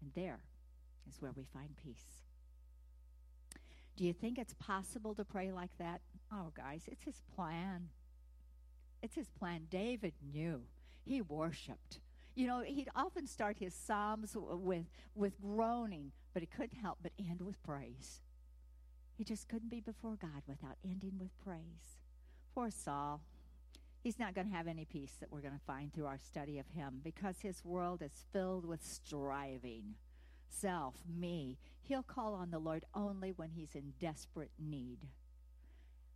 And 0.00 0.12
there 0.14 0.40
is 1.08 1.20
where 1.20 1.32
we 1.32 1.44
find 1.52 1.70
peace. 1.76 2.22
Do 3.96 4.04
you 4.04 4.12
think 4.12 4.38
it's 4.38 4.54
possible 4.54 5.14
to 5.14 5.24
pray 5.24 5.52
like 5.52 5.76
that? 5.78 6.00
Oh, 6.32 6.52
guys, 6.56 6.84
it's 6.86 7.04
his 7.04 7.20
plan. 7.34 7.88
It's 9.02 9.16
his 9.16 9.28
plan. 9.30 9.66
David 9.68 10.14
knew. 10.32 10.62
He 11.04 11.20
worshiped. 11.20 11.98
You 12.34 12.46
know, 12.46 12.62
he'd 12.62 12.88
often 12.96 13.26
start 13.26 13.58
his 13.58 13.74
psalms 13.74 14.36
with 14.36 14.86
with 15.14 15.40
groaning, 15.40 16.12
but 16.32 16.42
he 16.42 16.46
couldn't 16.46 16.78
help 16.78 16.98
but 17.02 17.12
end 17.18 17.42
with 17.42 17.62
praise. 17.62 18.20
He 19.16 19.24
just 19.24 19.48
couldn't 19.48 19.68
be 19.70 19.80
before 19.80 20.16
God 20.16 20.42
without 20.46 20.76
ending 20.84 21.18
with 21.18 21.38
praise. 21.44 21.98
Poor 22.54 22.70
Saul. 22.70 23.20
He's 24.02 24.18
not 24.18 24.34
going 24.34 24.48
to 24.48 24.56
have 24.56 24.66
any 24.66 24.84
peace 24.84 25.16
that 25.20 25.30
we're 25.30 25.42
going 25.42 25.54
to 25.54 25.64
find 25.64 25.92
through 25.92 26.06
our 26.06 26.18
study 26.18 26.58
of 26.58 26.66
him 26.68 27.00
because 27.04 27.36
his 27.40 27.64
world 27.64 28.02
is 28.02 28.24
filled 28.32 28.66
with 28.66 28.84
striving. 28.84 29.94
Self, 30.48 30.96
me. 31.06 31.58
He'll 31.82 32.02
call 32.02 32.34
on 32.34 32.50
the 32.50 32.58
Lord 32.58 32.84
only 32.94 33.30
when 33.30 33.50
he's 33.50 33.74
in 33.74 33.92
desperate 34.00 34.50
need. 34.58 35.06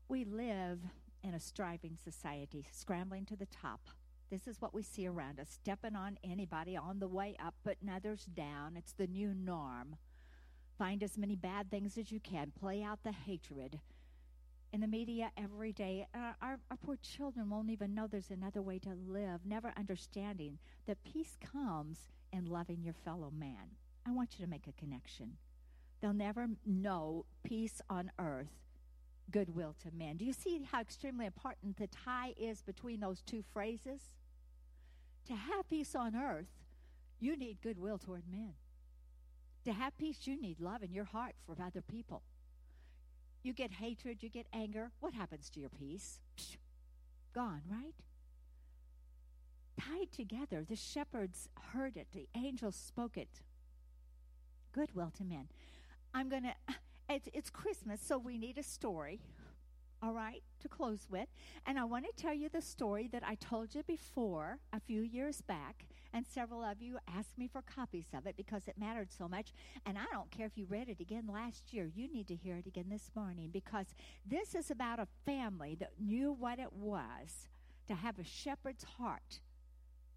We 0.09 0.25
live 0.25 0.81
in 1.23 1.35
a 1.35 1.41
striving 1.41 1.97
society, 2.03 2.67
scrambling 2.73 3.25
to 3.27 3.37
the 3.37 3.47
top 3.47 3.91
this 4.31 4.47
is 4.47 4.61
what 4.61 4.75
we 4.75 4.83
see 4.83 5.07
around 5.07 5.39
us 5.39 5.49
stepping 5.51 5.95
on 5.95 6.19
anybody 6.25 6.77
on 6.77 6.99
the 6.99 7.09
way 7.09 7.37
up, 7.45 7.55
putting 7.65 7.89
others 7.89 8.25
down. 8.25 8.77
It's 8.77 8.93
the 8.93 9.07
new 9.07 9.33
norm. 9.35 9.97
Find 10.79 11.03
as 11.03 11.17
many 11.17 11.37
bad 11.37 11.71
things 11.71 11.97
as 11.97 12.11
you 12.11 12.21
can, 12.21 12.53
play 12.59 12.83
out 12.83 13.01
the 13.03 13.13
hatred. 13.13 13.81
In 14.73 14.81
the 14.81 14.89
media 14.89 15.31
every 15.37 15.73
day, 15.73 16.07
our, 16.13 16.37
our, 16.43 16.59
our 16.71 16.77
poor 16.85 16.97
children 16.97 17.49
won't 17.49 17.71
even 17.71 17.95
know 17.95 18.07
there's 18.07 18.31
another 18.31 18.61
way 18.61 18.79
to 18.81 18.91
live, 18.91 19.41
never 19.45 19.73
understanding 19.77 20.59
that 20.87 21.03
peace 21.05 21.37
comes 21.53 22.09
in 22.33 22.47
loving 22.47 22.83
your 22.83 22.95
fellow 22.95 23.31
man. 23.31 23.77
I 24.07 24.13
want 24.13 24.39
you 24.39 24.45
to 24.45 24.51
make 24.51 24.67
a 24.67 24.81
connection. 24.81 25.37
They'll 26.01 26.13
never 26.13 26.49
know 26.67 27.25
peace 27.43 27.81
on 27.89 28.11
earth 28.19 28.66
goodwill 29.31 29.75
to 29.83 29.91
men. 29.97 30.17
Do 30.17 30.25
you 30.25 30.33
see 30.33 30.61
how 30.71 30.81
extremely 30.81 31.27
important 31.27 31.77
the 31.77 31.89
tie 31.89 32.35
is 32.37 32.63
between 32.63 33.01
those 33.01 33.23
two 33.23 33.43
phrases? 33.53 34.01
To 35.27 35.35
have 35.35 35.69
peace 35.69 35.95
on 35.95 36.15
earth, 36.15 36.47
you 37.19 37.37
need 37.37 37.61
goodwill 37.63 37.99
toward 37.99 38.23
men. 38.31 38.55
To 39.65 39.73
have 39.73 39.99
peace, 39.99 40.21
you 40.25 40.41
need 40.41 40.61
love 40.61 40.83
in 40.83 40.93
your 40.93 41.05
heart 41.05 41.35
for 41.45 41.57
other 41.61 41.83
people. 41.83 42.23
You 43.43 43.53
get 43.53 43.73
hatred, 43.73 44.23
you 44.23 44.29
get 44.29 44.47
anger. 44.53 44.91
What 45.01 45.15
happens 45.15 45.51
to 45.51 45.61
your 45.61 45.69
peace? 45.69 46.21
Psh, 46.37 46.57
gone, 47.35 47.63
right? 47.71 47.95
Tied 49.79 50.13
together, 50.13 50.65
the 50.69 50.77
shepherds 50.77 51.49
heard 51.73 51.97
it, 51.97 52.09
the 52.13 52.29
angels 52.35 52.77
spoke 52.77 53.17
it. 53.17 53.41
Goodwill 54.73 55.13
to 55.19 55.25
men. 55.25 55.49
I'm 56.15 56.29
going 56.29 56.45
to 56.45 56.55
it's, 57.09 57.29
it's 57.33 57.51
Christmas, 57.51 58.01
so 58.01 58.19
we 58.19 58.39
need 58.39 58.59
a 58.59 58.63
story, 58.63 59.21
all 60.03 60.13
right, 60.13 60.43
to 60.61 60.69
close 60.69 61.07
with. 61.11 61.29
And 61.67 61.79
I 61.79 61.85
want 61.85 62.05
to 62.05 62.23
tell 62.23 62.35
you 62.35 62.49
the 62.49 62.63
story 62.63 63.09
that 63.13 63.23
I 63.25 63.37
told 63.37 63.75
you 63.75 63.83
before 63.85 64.59
a 64.73 64.81
few 64.81 65.03
years 65.03 65.41
back, 65.41 65.87
and 66.13 66.27
several 66.27 66.63
of 66.63 66.81
you 66.81 66.99
asked 67.07 67.37
me 67.39 67.49
for 67.49 67.63
copies 67.63 68.07
of 68.15 68.27
it 68.27 68.37
because 68.37 68.67
it 68.67 68.79
mattered 68.79 69.13
so 69.13 69.29
much. 69.29 69.53
And 69.85 69.99
I 69.99 70.05
don't 70.13 70.31
care 70.31 70.47
if 70.47 70.57
you 70.57 70.67
read 70.67 70.89
it 70.89 71.01
again 71.01 71.29
last 71.31 71.73
year, 71.73 71.91
you 71.95 72.13
need 72.13 72.29
to 72.29 72.35
hear 72.35 72.57
it 72.57 72.67
again 72.67 72.87
this 72.91 73.11
morning 73.15 73.51
because 73.53 73.87
this 74.25 74.55
is 74.55 74.71
about 74.71 74.99
a 74.99 75.09
family 75.25 75.77
that 75.79 75.93
knew 76.01 76.33
what 76.33 76.59
it 76.59 76.73
was 76.73 77.49
to 77.87 77.95
have 77.95 78.19
a 78.19 78.25
shepherd's 78.25 78.85
heart, 78.99 79.41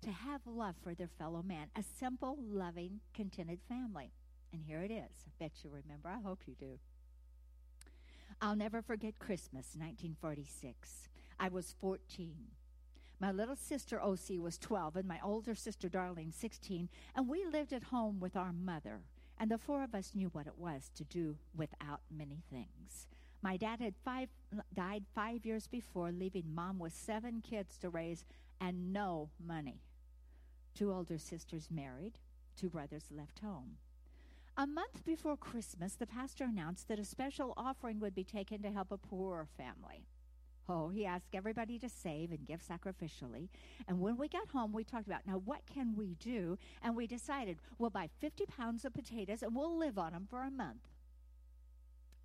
to 0.01 0.11
have 0.11 0.41
love 0.45 0.75
for 0.81 0.95
their 0.95 1.09
fellow 1.19 1.43
man, 1.43 1.67
a 1.75 1.83
simple, 1.83 2.37
loving, 2.39 3.01
contented 3.13 3.59
family. 3.67 4.11
And 4.51 4.63
here 4.63 4.81
it 4.81 4.91
is. 4.91 5.25
I 5.27 5.31
bet 5.39 5.51
you 5.63 5.69
remember. 5.69 6.09
I 6.09 6.21
hope 6.21 6.41
you 6.45 6.55
do. 6.59 6.79
I'll 8.41 8.55
never 8.55 8.81
forget 8.81 9.19
Christmas, 9.19 9.75
1946. 9.75 11.09
I 11.39 11.49
was 11.49 11.75
14. 11.79 12.35
My 13.19 13.31
little 13.31 13.55
sister 13.55 13.99
Ocy, 13.99 14.39
was 14.39 14.57
12, 14.57 14.95
and 14.95 15.07
my 15.07 15.19
older 15.21 15.53
sister 15.53 15.89
Darlene 15.89 16.33
16, 16.33 16.87
and 17.15 17.27
we 17.27 17.43
lived 17.45 17.73
at 17.73 17.83
home 17.83 18.19
with 18.21 18.37
our 18.37 18.53
mother. 18.53 19.01
And 19.37 19.51
the 19.51 19.57
four 19.57 19.83
of 19.83 19.93
us 19.93 20.15
knew 20.15 20.29
what 20.29 20.47
it 20.47 20.57
was 20.57 20.89
to 20.95 21.03
do 21.03 21.37
without 21.55 22.01
many 22.09 22.43
things. 22.49 23.07
My 23.41 23.57
dad 23.57 23.79
had 23.79 23.95
five, 24.03 24.29
died 24.73 25.05
five 25.13 25.45
years 25.45 25.67
before, 25.67 26.11
leaving 26.11 26.53
mom 26.53 26.79
with 26.79 26.93
seven 26.93 27.41
kids 27.41 27.77
to 27.79 27.89
raise 27.89 28.25
and 28.59 28.91
no 28.91 29.29
money. 29.45 29.81
Two 30.73 30.91
older 30.93 31.17
sisters 31.17 31.69
married, 31.69 32.19
two 32.55 32.69
brothers 32.69 33.05
left 33.11 33.39
home. 33.39 33.77
A 34.59 34.67
month 34.67 35.05
before 35.05 35.37
Christmas, 35.37 35.93
the 35.93 36.05
pastor 36.05 36.43
announced 36.43 36.89
that 36.89 36.99
a 36.99 37.05
special 37.05 37.53
offering 37.55 38.01
would 38.01 38.13
be 38.13 38.25
taken 38.25 38.61
to 38.61 38.69
help 38.69 38.91
a 38.91 38.97
poorer 38.97 39.47
family. 39.55 40.03
Oh, 40.67 40.89
he 40.89 41.05
asked 41.05 41.33
everybody 41.33 41.79
to 41.79 41.87
save 41.87 42.31
and 42.31 42.45
give 42.45 42.59
sacrificially. 42.61 43.47
And 43.87 44.01
when 44.01 44.17
we 44.17 44.27
got 44.27 44.49
home, 44.49 44.73
we 44.73 44.83
talked 44.83 45.07
about, 45.07 45.25
now 45.25 45.41
what 45.45 45.61
can 45.65 45.95
we 45.95 46.15
do? 46.19 46.57
And 46.81 46.93
we 46.93 47.07
decided 47.07 47.59
we'll 47.77 47.89
buy 47.89 48.09
50 48.19 48.47
pounds 48.47 48.83
of 48.83 48.93
potatoes 48.93 49.43
and 49.43 49.55
we'll 49.55 49.77
live 49.77 49.97
on 49.97 50.11
them 50.11 50.27
for 50.29 50.43
a 50.43 50.51
month. 50.51 50.88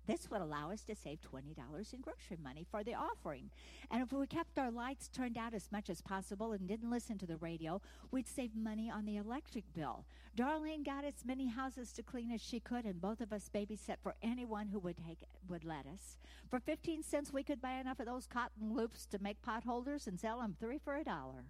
This 0.07 0.29
would 0.29 0.41
allow 0.41 0.71
us 0.71 0.83
to 0.83 0.95
save 0.95 1.19
$20 1.21 1.93
in 1.93 2.01
grocery 2.01 2.37
money 2.41 2.65
for 2.69 2.83
the 2.83 2.93
offering. 2.93 3.49
And 3.89 4.03
if 4.03 4.13
we 4.13 4.27
kept 4.27 4.59
our 4.59 4.69
lights 4.69 5.07
turned 5.07 5.37
out 5.37 5.53
as 5.53 5.71
much 5.71 5.89
as 5.89 6.01
possible 6.01 6.51
and 6.51 6.67
didn't 6.67 6.91
listen 6.91 7.17
to 7.17 7.25
the 7.25 7.37
radio, 7.37 7.81
we'd 8.11 8.27
save 8.27 8.55
money 8.55 8.89
on 8.89 9.05
the 9.05 9.17
electric 9.17 9.63
bill. 9.73 10.05
Darlene 10.37 10.85
got 10.85 11.05
as 11.05 11.25
many 11.25 11.47
houses 11.47 11.91
to 11.93 12.03
clean 12.03 12.31
as 12.31 12.41
she 12.41 12.59
could, 12.59 12.85
and 12.85 13.01
both 13.01 13.19
of 13.19 13.33
us 13.33 13.49
babysat 13.53 13.97
for 14.03 14.15
anyone 14.21 14.67
who 14.67 14.79
would 14.79 14.97
take 14.97 15.23
would 15.47 15.63
let 15.63 15.87
us. 15.87 16.17
For 16.49 16.59
15 16.59 17.01
cents, 17.01 17.33
we 17.33 17.43
could 17.43 17.61
buy 17.61 17.79
enough 17.79 17.99
of 17.99 18.05
those 18.05 18.27
cotton 18.27 18.73
loops 18.73 19.05
to 19.07 19.21
make 19.21 19.41
pot 19.41 19.63
holders 19.63 20.07
and 20.07 20.19
sell 20.19 20.39
them 20.39 20.55
three 20.59 20.77
for 20.77 20.95
a 20.95 21.03
dollar. 21.03 21.45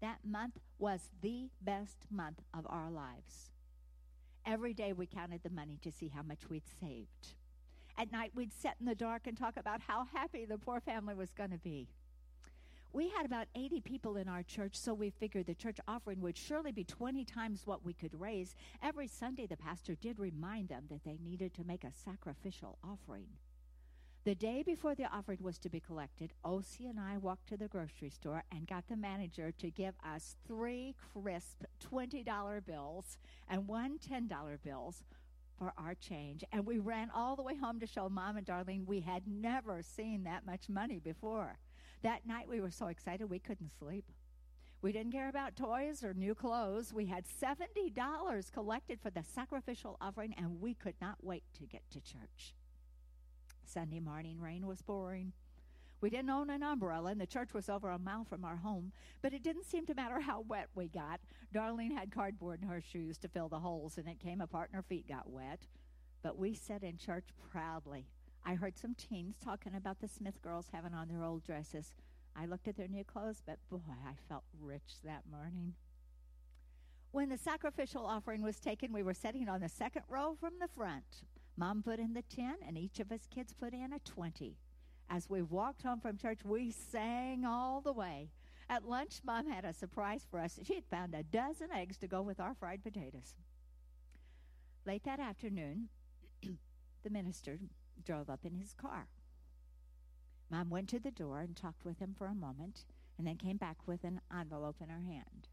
That 0.00 0.20
month 0.24 0.58
was 0.78 1.10
the 1.20 1.50
best 1.60 2.06
month 2.10 2.40
of 2.54 2.66
our 2.68 2.90
lives. 2.90 3.50
Every 4.46 4.72
day 4.72 4.92
we 4.92 5.06
counted 5.06 5.42
the 5.42 5.50
money 5.50 5.78
to 5.82 5.92
see 5.92 6.08
how 6.08 6.22
much 6.22 6.48
we'd 6.48 6.62
saved. 6.80 7.34
At 7.98 8.12
night, 8.12 8.30
we'd 8.32 8.52
sit 8.52 8.74
in 8.78 8.86
the 8.86 8.94
dark 8.94 9.26
and 9.26 9.36
talk 9.36 9.56
about 9.56 9.80
how 9.80 10.06
happy 10.14 10.44
the 10.44 10.56
poor 10.56 10.78
family 10.78 11.16
was 11.16 11.32
going 11.32 11.50
to 11.50 11.58
be. 11.58 11.88
We 12.92 13.08
had 13.08 13.26
about 13.26 13.48
80 13.56 13.80
people 13.80 14.16
in 14.16 14.28
our 14.28 14.44
church, 14.44 14.76
so 14.76 14.94
we 14.94 15.10
figured 15.10 15.46
the 15.46 15.54
church 15.54 15.78
offering 15.88 16.20
would 16.20 16.38
surely 16.38 16.70
be 16.70 16.84
20 16.84 17.24
times 17.24 17.66
what 17.66 17.84
we 17.84 17.92
could 17.92 18.18
raise. 18.18 18.54
Every 18.82 19.08
Sunday, 19.08 19.46
the 19.46 19.56
pastor 19.56 19.96
did 19.96 20.20
remind 20.20 20.68
them 20.68 20.84
that 20.90 21.02
they 21.04 21.18
needed 21.22 21.52
to 21.54 21.64
make 21.64 21.82
a 21.82 21.92
sacrificial 21.92 22.78
offering. 22.84 23.26
The 24.24 24.34
day 24.34 24.62
before 24.62 24.94
the 24.94 25.06
offering 25.06 25.38
was 25.40 25.58
to 25.58 25.68
be 25.68 25.80
collected, 25.80 26.32
Ocy 26.44 26.88
and 26.88 27.00
I 27.00 27.18
walked 27.18 27.48
to 27.48 27.56
the 27.56 27.68
grocery 27.68 28.10
store 28.10 28.44
and 28.52 28.66
got 28.66 28.86
the 28.88 28.96
manager 28.96 29.52
to 29.58 29.70
give 29.70 29.94
us 30.04 30.36
three 30.46 30.94
crisp 31.12 31.64
$20 31.92 32.64
bills 32.64 33.18
and 33.48 33.66
one 33.66 33.98
$10 33.98 34.28
bills 34.62 35.02
for 35.58 35.72
our 35.76 35.94
change. 35.94 36.44
And 36.52 36.64
we 36.64 36.78
ran 36.78 37.10
all 37.14 37.36
the 37.36 37.42
way 37.42 37.56
home 37.56 37.80
to 37.80 37.86
show 37.86 38.08
Mom 38.08 38.36
and 38.36 38.46
Darlene 38.46 38.86
we 38.86 39.00
had 39.00 39.22
never 39.26 39.82
seen 39.82 40.24
that 40.24 40.46
much 40.46 40.68
money 40.68 40.98
before. 40.98 41.58
That 42.02 42.26
night 42.26 42.48
we 42.48 42.60
were 42.60 42.70
so 42.70 42.86
excited 42.86 43.28
we 43.28 43.38
couldn't 43.38 43.72
sleep. 43.78 44.04
We 44.80 44.92
didn't 44.92 45.12
care 45.12 45.28
about 45.28 45.56
toys 45.56 46.04
or 46.04 46.14
new 46.14 46.36
clothes. 46.36 46.92
We 46.92 47.06
had 47.06 47.24
$70 47.26 48.52
collected 48.52 49.00
for 49.00 49.10
the 49.10 49.24
sacrificial 49.24 49.96
offering, 50.00 50.34
and 50.38 50.60
we 50.60 50.74
could 50.74 50.94
not 51.00 51.16
wait 51.20 51.42
to 51.58 51.64
get 51.64 51.82
to 51.90 52.00
church. 52.00 52.54
Sunday 53.64 53.98
morning 53.98 54.40
rain 54.40 54.66
was 54.66 54.80
pouring. 54.80 55.32
We 56.00 56.10
didn't 56.10 56.30
own 56.30 56.48
an 56.48 56.62
umbrella, 56.62 57.10
and 57.10 57.20
the 57.20 57.26
church 57.26 57.52
was 57.52 57.68
over 57.68 57.90
a 57.90 57.98
mile 57.98 58.24
from 58.24 58.44
our 58.44 58.56
home, 58.56 58.92
but 59.20 59.34
it 59.34 59.42
didn't 59.42 59.64
seem 59.64 59.84
to 59.86 59.94
matter 59.94 60.20
how 60.20 60.42
wet 60.42 60.68
we 60.74 60.86
got. 60.88 61.20
Darlene 61.52 61.96
had 61.96 62.12
cardboard 62.12 62.62
in 62.62 62.68
her 62.68 62.80
shoes 62.80 63.18
to 63.18 63.28
fill 63.28 63.48
the 63.48 63.58
holes, 63.58 63.98
and 63.98 64.08
it 64.08 64.20
came 64.20 64.40
apart 64.40 64.70
and 64.70 64.76
her 64.76 64.82
feet 64.82 65.08
got 65.08 65.28
wet. 65.28 65.66
But 66.22 66.38
we 66.38 66.54
sat 66.54 66.84
in 66.84 66.98
church 66.98 67.28
proudly. 67.50 68.06
I 68.44 68.54
heard 68.54 68.78
some 68.78 68.94
teens 68.94 69.36
talking 69.42 69.74
about 69.74 69.98
the 70.00 70.06
Smith 70.06 70.40
girls 70.40 70.68
having 70.72 70.94
on 70.94 71.08
their 71.08 71.24
old 71.24 71.42
dresses. 71.42 71.94
I 72.36 72.46
looked 72.46 72.68
at 72.68 72.76
their 72.76 72.86
new 72.86 73.02
clothes, 73.04 73.42
but 73.44 73.58
boy, 73.68 73.80
I 74.06 74.12
felt 74.28 74.44
rich 74.60 75.02
that 75.04 75.24
morning. 75.28 75.74
When 77.10 77.28
the 77.28 77.38
sacrificial 77.38 78.06
offering 78.06 78.42
was 78.42 78.60
taken, 78.60 78.92
we 78.92 79.02
were 79.02 79.14
sitting 79.14 79.48
on 79.48 79.60
the 79.60 79.68
second 79.68 80.02
row 80.08 80.36
from 80.38 80.54
the 80.60 80.68
front. 80.68 81.24
Mom 81.56 81.82
put 81.82 81.98
in 81.98 82.14
the 82.14 82.22
10, 82.22 82.56
and 82.66 82.78
each 82.78 83.00
of 83.00 83.10
us 83.10 83.26
kids 83.34 83.52
put 83.52 83.74
in 83.74 83.92
a 83.92 83.98
20. 83.98 84.56
As 85.10 85.28
we 85.28 85.42
walked 85.42 85.82
home 85.82 86.00
from 86.00 86.18
church, 86.18 86.40
we 86.44 86.70
sang 86.70 87.44
all 87.44 87.80
the 87.80 87.92
way. 87.92 88.30
At 88.68 88.84
lunch, 88.84 89.20
Mom 89.24 89.48
had 89.48 89.64
a 89.64 89.72
surprise 89.72 90.26
for 90.30 90.38
us. 90.38 90.58
She 90.62 90.74
had 90.74 90.84
found 90.84 91.14
a 91.14 91.22
dozen 91.22 91.72
eggs 91.72 91.96
to 91.98 92.06
go 92.06 92.20
with 92.20 92.38
our 92.38 92.54
fried 92.54 92.82
potatoes. 92.82 93.34
Late 94.84 95.04
that 95.04 95.20
afternoon, 95.20 95.88
the 97.02 97.10
minister 97.10 97.58
drove 98.04 98.28
up 98.28 98.44
in 98.44 98.54
his 98.54 98.74
car. 98.74 99.08
Mom 100.50 100.68
went 100.68 100.88
to 100.90 101.00
the 101.00 101.10
door 101.10 101.40
and 101.40 101.56
talked 101.56 101.84
with 101.84 101.98
him 101.98 102.14
for 102.16 102.26
a 102.26 102.34
moment 102.34 102.84
and 103.16 103.26
then 103.26 103.36
came 103.36 103.56
back 103.56 103.76
with 103.86 104.04
an 104.04 104.20
envelope 104.34 104.76
in 104.80 104.88
her 104.88 105.02
hand. 105.02 105.48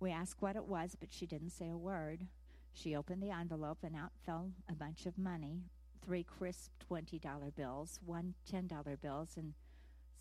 We 0.00 0.10
asked 0.10 0.40
what 0.40 0.56
it 0.56 0.66
was, 0.66 0.96
but 0.98 1.12
she 1.12 1.26
didn't 1.26 1.50
say 1.50 1.68
a 1.68 1.76
word. 1.76 2.26
She 2.72 2.94
opened 2.94 3.22
the 3.22 3.30
envelope 3.30 3.78
and 3.82 3.96
out 3.96 4.12
fell 4.24 4.52
a 4.68 4.74
bunch 4.74 5.06
of 5.06 5.18
money 5.18 5.64
three 6.04 6.24
crisp 6.24 6.70
$20 6.90 7.54
bills, 7.54 8.00
one 8.04 8.34
$10 8.50 9.00
bills, 9.00 9.30
and 9.36 9.54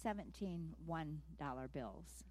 17 0.02 0.76
$1 0.88 1.74
bills. 1.74 2.24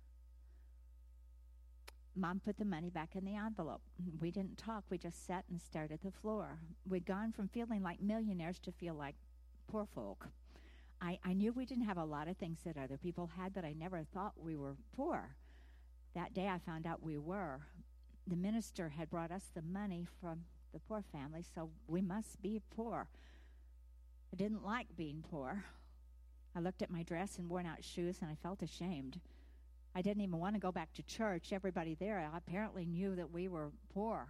Mom 2.18 2.40
put 2.40 2.56
the 2.56 2.64
money 2.64 2.88
back 2.88 3.14
in 3.14 3.24
the 3.24 3.36
envelope. 3.36 3.82
We 4.20 4.30
didn't 4.30 4.56
talk. 4.56 4.84
We 4.88 4.96
just 4.96 5.26
sat 5.26 5.44
and 5.50 5.60
stared 5.60 5.92
at 5.92 6.02
the 6.02 6.10
floor. 6.10 6.58
We'd 6.88 7.04
gone 7.04 7.32
from 7.32 7.48
feeling 7.48 7.82
like 7.82 8.00
millionaires 8.00 8.58
to 8.60 8.72
feel 8.72 8.94
like 8.94 9.16
poor 9.68 9.86
folk. 9.94 10.28
I, 11.00 11.18
I 11.22 11.34
knew 11.34 11.52
we 11.52 11.66
didn't 11.66 11.84
have 11.84 11.98
a 11.98 12.04
lot 12.04 12.28
of 12.28 12.38
things 12.38 12.60
that 12.64 12.78
other 12.78 12.96
people 12.96 13.30
had, 13.36 13.52
but 13.52 13.66
I 13.66 13.74
never 13.74 14.02
thought 14.02 14.32
we 14.38 14.56
were 14.56 14.76
poor. 14.96 15.36
That 16.14 16.32
day 16.32 16.48
I 16.48 16.58
found 16.58 16.86
out 16.86 17.02
we 17.02 17.18
were. 17.18 17.60
The 18.26 18.36
minister 18.36 18.88
had 18.88 19.10
brought 19.10 19.30
us 19.30 19.50
the 19.54 19.60
money 19.60 20.06
from 20.20 20.44
the 20.72 20.80
poor 20.80 21.04
family, 21.12 21.44
so 21.54 21.70
we 21.86 22.00
must 22.00 22.40
be 22.40 22.62
poor. 22.74 23.08
I 24.36 24.42
didn't 24.42 24.66
like 24.66 24.94
being 24.98 25.24
poor. 25.30 25.64
I 26.54 26.60
looked 26.60 26.82
at 26.82 26.90
my 26.90 27.02
dress 27.02 27.38
and 27.38 27.48
worn 27.48 27.64
out 27.64 27.82
shoes, 27.82 28.18
and 28.20 28.30
I 28.30 28.34
felt 28.34 28.60
ashamed. 28.60 29.18
I 29.94 30.02
didn't 30.02 30.22
even 30.22 30.38
want 30.38 30.54
to 30.54 30.60
go 30.60 30.70
back 30.70 30.92
to 30.92 31.02
church. 31.02 31.54
Everybody 31.54 31.94
there 31.94 32.30
apparently 32.34 32.84
knew 32.84 33.16
that 33.16 33.32
we 33.32 33.48
were 33.48 33.70
poor. 33.94 34.28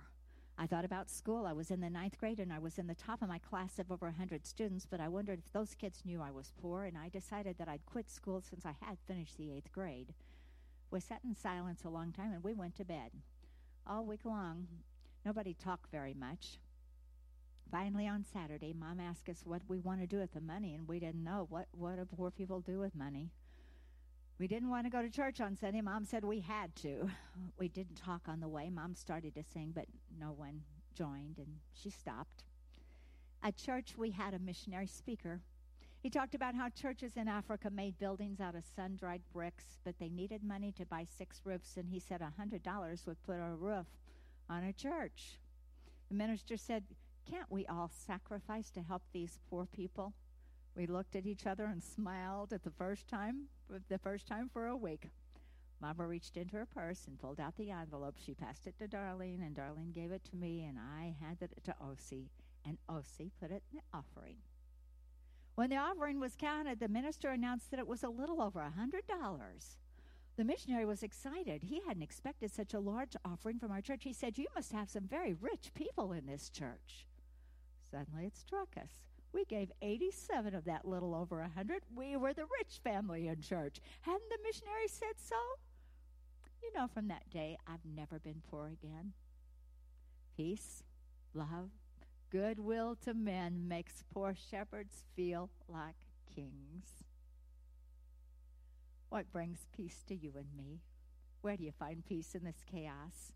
I 0.57 0.69
thought 0.69 0.85
about 0.85 1.11
school. 1.11 1.45
I 1.45 1.53
was 1.53 1.73
in 1.73 1.81
the 1.81 1.91
ninth 1.91 2.19
grade 2.19 2.39
and 2.39 2.53
I 2.53 2.61
was 2.61 2.79
in 2.79 2.87
the 2.87 2.95
top 2.95 3.21
of 3.21 3.29
my 3.29 3.41
class 3.41 3.81
of 3.81 3.91
over 3.91 4.07
100 4.07 4.47
students, 4.47 4.87
but 4.89 5.01
I 5.01 5.09
wondered 5.09 5.41
if 5.45 5.53
those 5.53 5.75
kids 5.75 6.05
knew 6.05 6.23
I 6.23 6.31
was 6.31 6.53
poor, 6.63 6.85
and 6.85 6.97
I 6.97 7.09
decided 7.09 7.59
that 7.59 7.69
I'd 7.69 7.85
quit 7.85 8.09
school 8.09 8.41
since 8.41 8.65
I 8.65 8.77
had 8.81 8.99
finished 9.09 9.37
the 9.37 9.51
eighth 9.51 9.73
grade. 9.73 10.15
We 10.93 11.01
sat 11.01 11.23
in 11.25 11.35
silence 11.35 11.83
a 11.83 11.89
long 11.89 12.13
time 12.13 12.33
and 12.33 12.45
we 12.45 12.55
went 12.55 12.77
to 12.77 12.85
bed. 12.85 13.11
All 13.85 14.05
week 14.05 14.25
long, 14.25 14.69
nobody 15.25 15.53
talked 15.53 15.91
very 15.91 16.15
much. 16.15 16.59
Finally, 17.71 18.07
on 18.07 18.25
Saturday, 18.25 18.73
Mom 18.73 19.01
asked 19.01 19.29
us 19.29 19.43
what 19.45 19.63
we 19.69 19.81
want 19.81 20.01
to 20.01 20.07
do 20.07 20.19
with 20.19 20.33
the 20.33 20.41
money, 20.41 20.75
and 20.75 20.87
we 20.87 21.01
didn't 21.01 21.25
know 21.25 21.47
what, 21.51 21.67
what 21.73 21.97
do 21.97 22.05
poor 22.05 22.31
people 22.31 22.61
do 22.61 22.79
with 22.79 22.95
money. 22.95 23.31
We 24.39 24.47
didn't 24.47 24.71
want 24.71 24.87
to 24.87 24.91
go 24.91 25.03
to 25.03 25.11
church 25.11 25.41
on 25.41 25.57
Sunday. 25.57 25.81
Mom 25.81 26.05
said 26.05 26.25
we 26.25 26.41
had 26.41 26.75
to. 26.77 27.11
We 27.59 27.69
didn't 27.69 27.97
talk 27.97 28.23
on 28.29 28.41
the 28.41 28.49
way. 28.49 28.71
Mom 28.71 28.95
started 28.95 29.35
to 29.35 29.43
sing, 29.43 29.73
but 29.75 29.87
no 30.21 30.33
one 30.33 30.61
joined, 30.95 31.39
and 31.39 31.57
she 31.73 31.91
stopped. 31.91 32.45
At 33.43 33.57
church, 33.57 33.95
we 33.97 34.11
had 34.11 34.35
a 34.35 34.39
missionary 34.39 34.87
speaker. 34.87 35.41
He 36.03 36.11
talked 36.11 36.35
about 36.35 36.55
how 36.55 36.69
churches 36.69 37.17
in 37.17 37.29
Africa 37.29 37.71
made 37.71 37.99
buildings 37.99 38.41
out 38.41 38.55
of 38.55 38.65
sun 38.77 38.97
dried 38.97 39.23
bricks, 39.33 39.79
but 39.85 39.99
they 39.99 40.09
needed 40.09 40.45
money 40.45 40.73
to 40.73 40.87
buy 40.87 41.05
six 41.05 41.41
roofs, 41.45 41.77
and 41.77 41.89
he 41.89 41.99
said 41.99 42.21
a 42.21 42.33
$100 42.41 43.07
would 43.07 43.23
put 43.25 43.37
a 43.37 43.55
roof 43.59 43.87
on 44.49 44.63
a 44.65 44.73
church. 44.73 45.39
The 46.09 46.15
minister 46.15 46.57
said, 46.57 46.85
Can't 47.29 47.51
we 47.51 47.67
all 47.67 47.91
sacrifice 48.07 48.71
to 48.71 48.83
help 48.83 49.03
these 49.13 49.39
poor 49.51 49.67
people? 49.67 50.15
We 50.77 50.87
looked 50.87 51.17
at 51.17 51.27
each 51.27 51.47
other 51.47 51.65
and 51.65 51.83
smiled 51.83 52.53
at 52.53 52.63
the 52.63 52.71
first 52.71 53.09
time, 53.09 53.49
the 53.89 53.99
first 53.99 54.29
time 54.29 54.49
for 54.53 54.67
a 54.67 54.77
week. 54.77 55.09
Mama 55.81 56.07
reached 56.07 56.37
into 56.37 56.57
her 56.57 56.67
purse 56.67 57.07
and 57.07 57.19
pulled 57.19 57.41
out 57.41 57.57
the 57.57 57.71
envelope. 57.71 58.17
She 58.19 58.35
passed 58.35 58.67
it 58.67 58.79
to 58.79 58.89
Darlene, 58.89 59.45
and 59.45 59.57
Darlene 59.57 59.93
gave 59.93 60.13
it 60.13 60.25
to 60.31 60.37
me, 60.37 60.65
and 60.65 60.79
I 60.79 61.17
handed 61.21 61.53
it 61.57 61.65
to 61.65 61.75
Ocy, 61.83 62.29
and 62.65 62.79
Ocy 62.89 63.31
put 63.41 63.51
it 63.51 63.63
in 63.73 63.79
the 63.79 63.99
offering. 63.99 64.37
When 65.57 65.71
the 65.71 65.77
offering 65.77 66.21
was 66.21 66.37
counted, 66.37 66.79
the 66.79 66.89
minister 66.89 67.31
announced 67.31 67.71
that 67.71 67.81
it 67.81 67.89
was 67.89 68.03
a 68.03 68.09
little 68.09 68.41
over 68.41 68.61
a 68.61 68.71
hundred 68.71 69.07
dollars. 69.07 69.79
The 70.37 70.45
missionary 70.45 70.85
was 70.85 71.03
excited. 71.03 71.63
He 71.65 71.81
hadn't 71.87 72.03
expected 72.03 72.51
such 72.51 72.75
a 72.75 72.81
large 72.81 73.17
offering 73.25 73.59
from 73.59 73.73
our 73.73 73.81
church. 73.81 74.05
He 74.05 74.13
said, 74.13 74.37
You 74.37 74.47
must 74.55 74.73
have 74.73 74.91
some 74.91 75.09
very 75.09 75.33
rich 75.33 75.73
people 75.75 76.13
in 76.13 76.27
this 76.27 76.51
church. 76.51 77.07
Suddenly 77.97 78.27
it 78.27 78.37
struck 78.37 78.77
us. 78.77 78.91
We 79.33 79.47
gave 79.47 79.73
87 79.81 80.55
of 80.55 80.65
that 80.67 80.87
little 80.87 81.15
over 81.15 81.39
a 81.41 81.45
100. 81.45 81.83
We 81.95 82.17
were 82.17 82.35
the 82.35 82.45
rich 82.59 82.81
family 82.85 83.29
in 83.29 83.41
church. 83.41 83.81
Hadn't 84.03 84.29
the 84.29 84.39
missionary 84.43 84.89
said 84.89 85.15
so? 85.17 85.37
You 86.63 86.73
know, 86.75 86.89
from 86.93 87.09
that 87.09 87.31
day, 87.31 87.57
I've 87.67 87.85
never 87.85 88.19
been 88.19 88.43
poor 88.51 88.67
again. 88.67 89.13
Peace, 90.37 90.83
love, 91.33 91.71
goodwill 92.31 92.97
to 93.05 93.15
men 93.15 93.67
makes 93.67 94.05
poor 94.13 94.35
shepherds 94.35 95.03
feel 95.15 95.49
like 95.67 95.97
kings. 96.35 97.05
What 99.09 99.33
brings 99.33 99.67
peace 99.75 100.03
to 100.09 100.15
you 100.15 100.33
and 100.37 100.55
me? 100.55 100.81
Where 101.41 101.57
do 101.57 101.65
you 101.65 101.73
find 101.73 102.05
peace 102.05 102.35
in 102.35 102.45
this 102.45 102.63
chaos? 102.71 103.33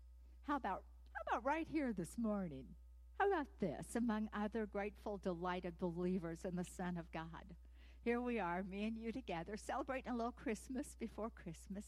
How 0.47 0.57
about 0.57 0.83
how 1.13 1.37
about 1.37 1.45
right 1.45 1.67
here 1.67 1.93
this 1.93 2.15
morning? 2.17 2.65
How 3.21 3.27
about 3.27 3.59
this? 3.59 3.95
Among 3.95 4.29
other 4.33 4.65
grateful, 4.65 5.19
delighted 5.19 5.77
believers 5.77 6.39
in 6.43 6.55
the 6.55 6.65
Son 6.65 6.97
of 6.97 7.11
God. 7.11 7.53
Here 8.03 8.19
we 8.19 8.39
are, 8.39 8.63
me 8.63 8.87
and 8.87 8.97
you 8.97 9.11
together, 9.11 9.57
celebrating 9.57 10.11
a 10.11 10.15
little 10.15 10.31
Christmas 10.31 10.95
before 10.99 11.29
Christmas, 11.29 11.85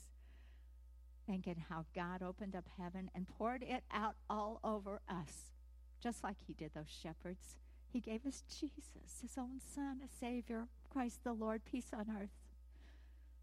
thinking 1.26 1.66
how 1.70 1.86
God 1.96 2.22
opened 2.22 2.56
up 2.56 2.70
heaven 2.78 3.10
and 3.16 3.28
poured 3.28 3.64
it 3.64 3.84
out 3.92 4.14
all 4.30 4.60
over 4.64 5.02
us, 5.10 5.54
just 6.00 6.24
like 6.24 6.36
He 6.46 6.54
did 6.54 6.76
those 6.76 6.96
shepherds. 7.02 7.58
He 7.92 8.00
gave 8.00 8.28
us 8.28 8.44
Jesus, 8.48 9.20
His 9.20 9.36
own 9.36 9.60
Son, 9.74 10.02
a 10.06 10.20
Savior, 10.20 10.68
Christ 10.92 11.24
the 11.24 11.34
Lord, 11.34 11.66
peace 11.66 11.90
on 11.98 12.16
earth. 12.16 12.30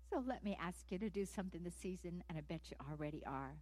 So 0.09 0.23
let 0.25 0.45
me 0.45 0.57
ask 0.63 0.93
you 0.93 0.99
to 1.01 1.11
do 1.11 1.27
something 1.27 1.65
this 1.65 1.75
season, 1.75 2.23
and 2.29 2.39
I 2.39 2.43
bet 2.43 2.71
you 2.71 2.77
already 2.89 3.25
are. 3.27 3.57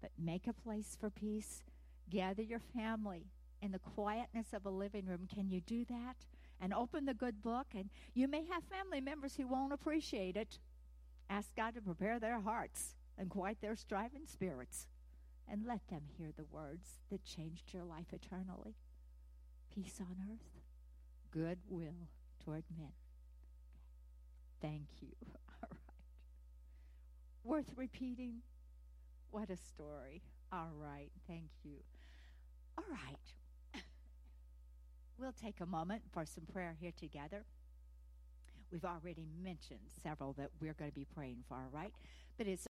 But 0.00 0.12
make 0.18 0.46
a 0.46 0.54
place 0.54 0.96
for 0.98 1.10
peace. 1.10 1.62
Gather 2.08 2.42
your 2.42 2.60
family 2.74 3.26
in 3.66 3.72
the 3.72 3.78
quietness 3.80 4.52
of 4.52 4.64
a 4.64 4.70
living 4.70 5.04
room. 5.06 5.28
Can 5.32 5.50
you 5.50 5.60
do 5.60 5.84
that? 5.86 6.24
And 6.60 6.72
open 6.72 7.04
the 7.04 7.12
good 7.12 7.42
book. 7.42 7.66
And 7.74 7.90
you 8.14 8.28
may 8.28 8.44
have 8.46 8.62
family 8.64 9.00
members 9.00 9.34
who 9.36 9.46
won't 9.46 9.72
appreciate 9.72 10.36
it. 10.36 10.58
Ask 11.28 11.54
God 11.56 11.74
to 11.74 11.82
prepare 11.82 12.18
their 12.18 12.40
hearts 12.40 12.94
and 13.18 13.28
quiet 13.28 13.58
their 13.60 13.76
striving 13.76 14.26
spirits. 14.26 14.86
And 15.48 15.66
let 15.66 15.86
them 15.88 16.02
hear 16.16 16.30
the 16.34 16.44
words 16.44 17.00
that 17.10 17.24
changed 17.24 17.74
your 17.74 17.84
life 17.84 18.12
eternally 18.12 18.76
peace 19.74 20.00
on 20.00 20.16
earth, 20.32 20.62
goodwill 21.30 22.08
toward 22.42 22.64
men. 22.78 22.92
Thank 24.62 24.88
you. 25.02 25.12
All 25.62 25.68
right. 25.70 25.80
Worth 27.44 27.72
repeating? 27.76 28.36
What 29.30 29.50
a 29.50 29.56
story. 29.56 30.22
All 30.50 30.72
right. 30.74 31.10
Thank 31.26 31.50
you. 31.62 31.80
All 32.78 32.84
right. 32.88 33.18
We'll 35.18 35.32
take 35.32 35.60
a 35.60 35.66
moment 35.66 36.02
for 36.12 36.24
some 36.24 36.44
prayer 36.52 36.74
here 36.80 36.92
together. 36.98 37.44
We've 38.72 38.84
already 38.84 39.26
mentioned 39.42 39.80
several 40.02 40.32
that 40.34 40.50
we're 40.60 40.74
going 40.74 40.90
to 40.90 40.94
be 40.94 41.06
praying 41.14 41.44
for, 41.48 41.58
right? 41.72 41.92
But 42.36 42.46
it's 42.46 42.64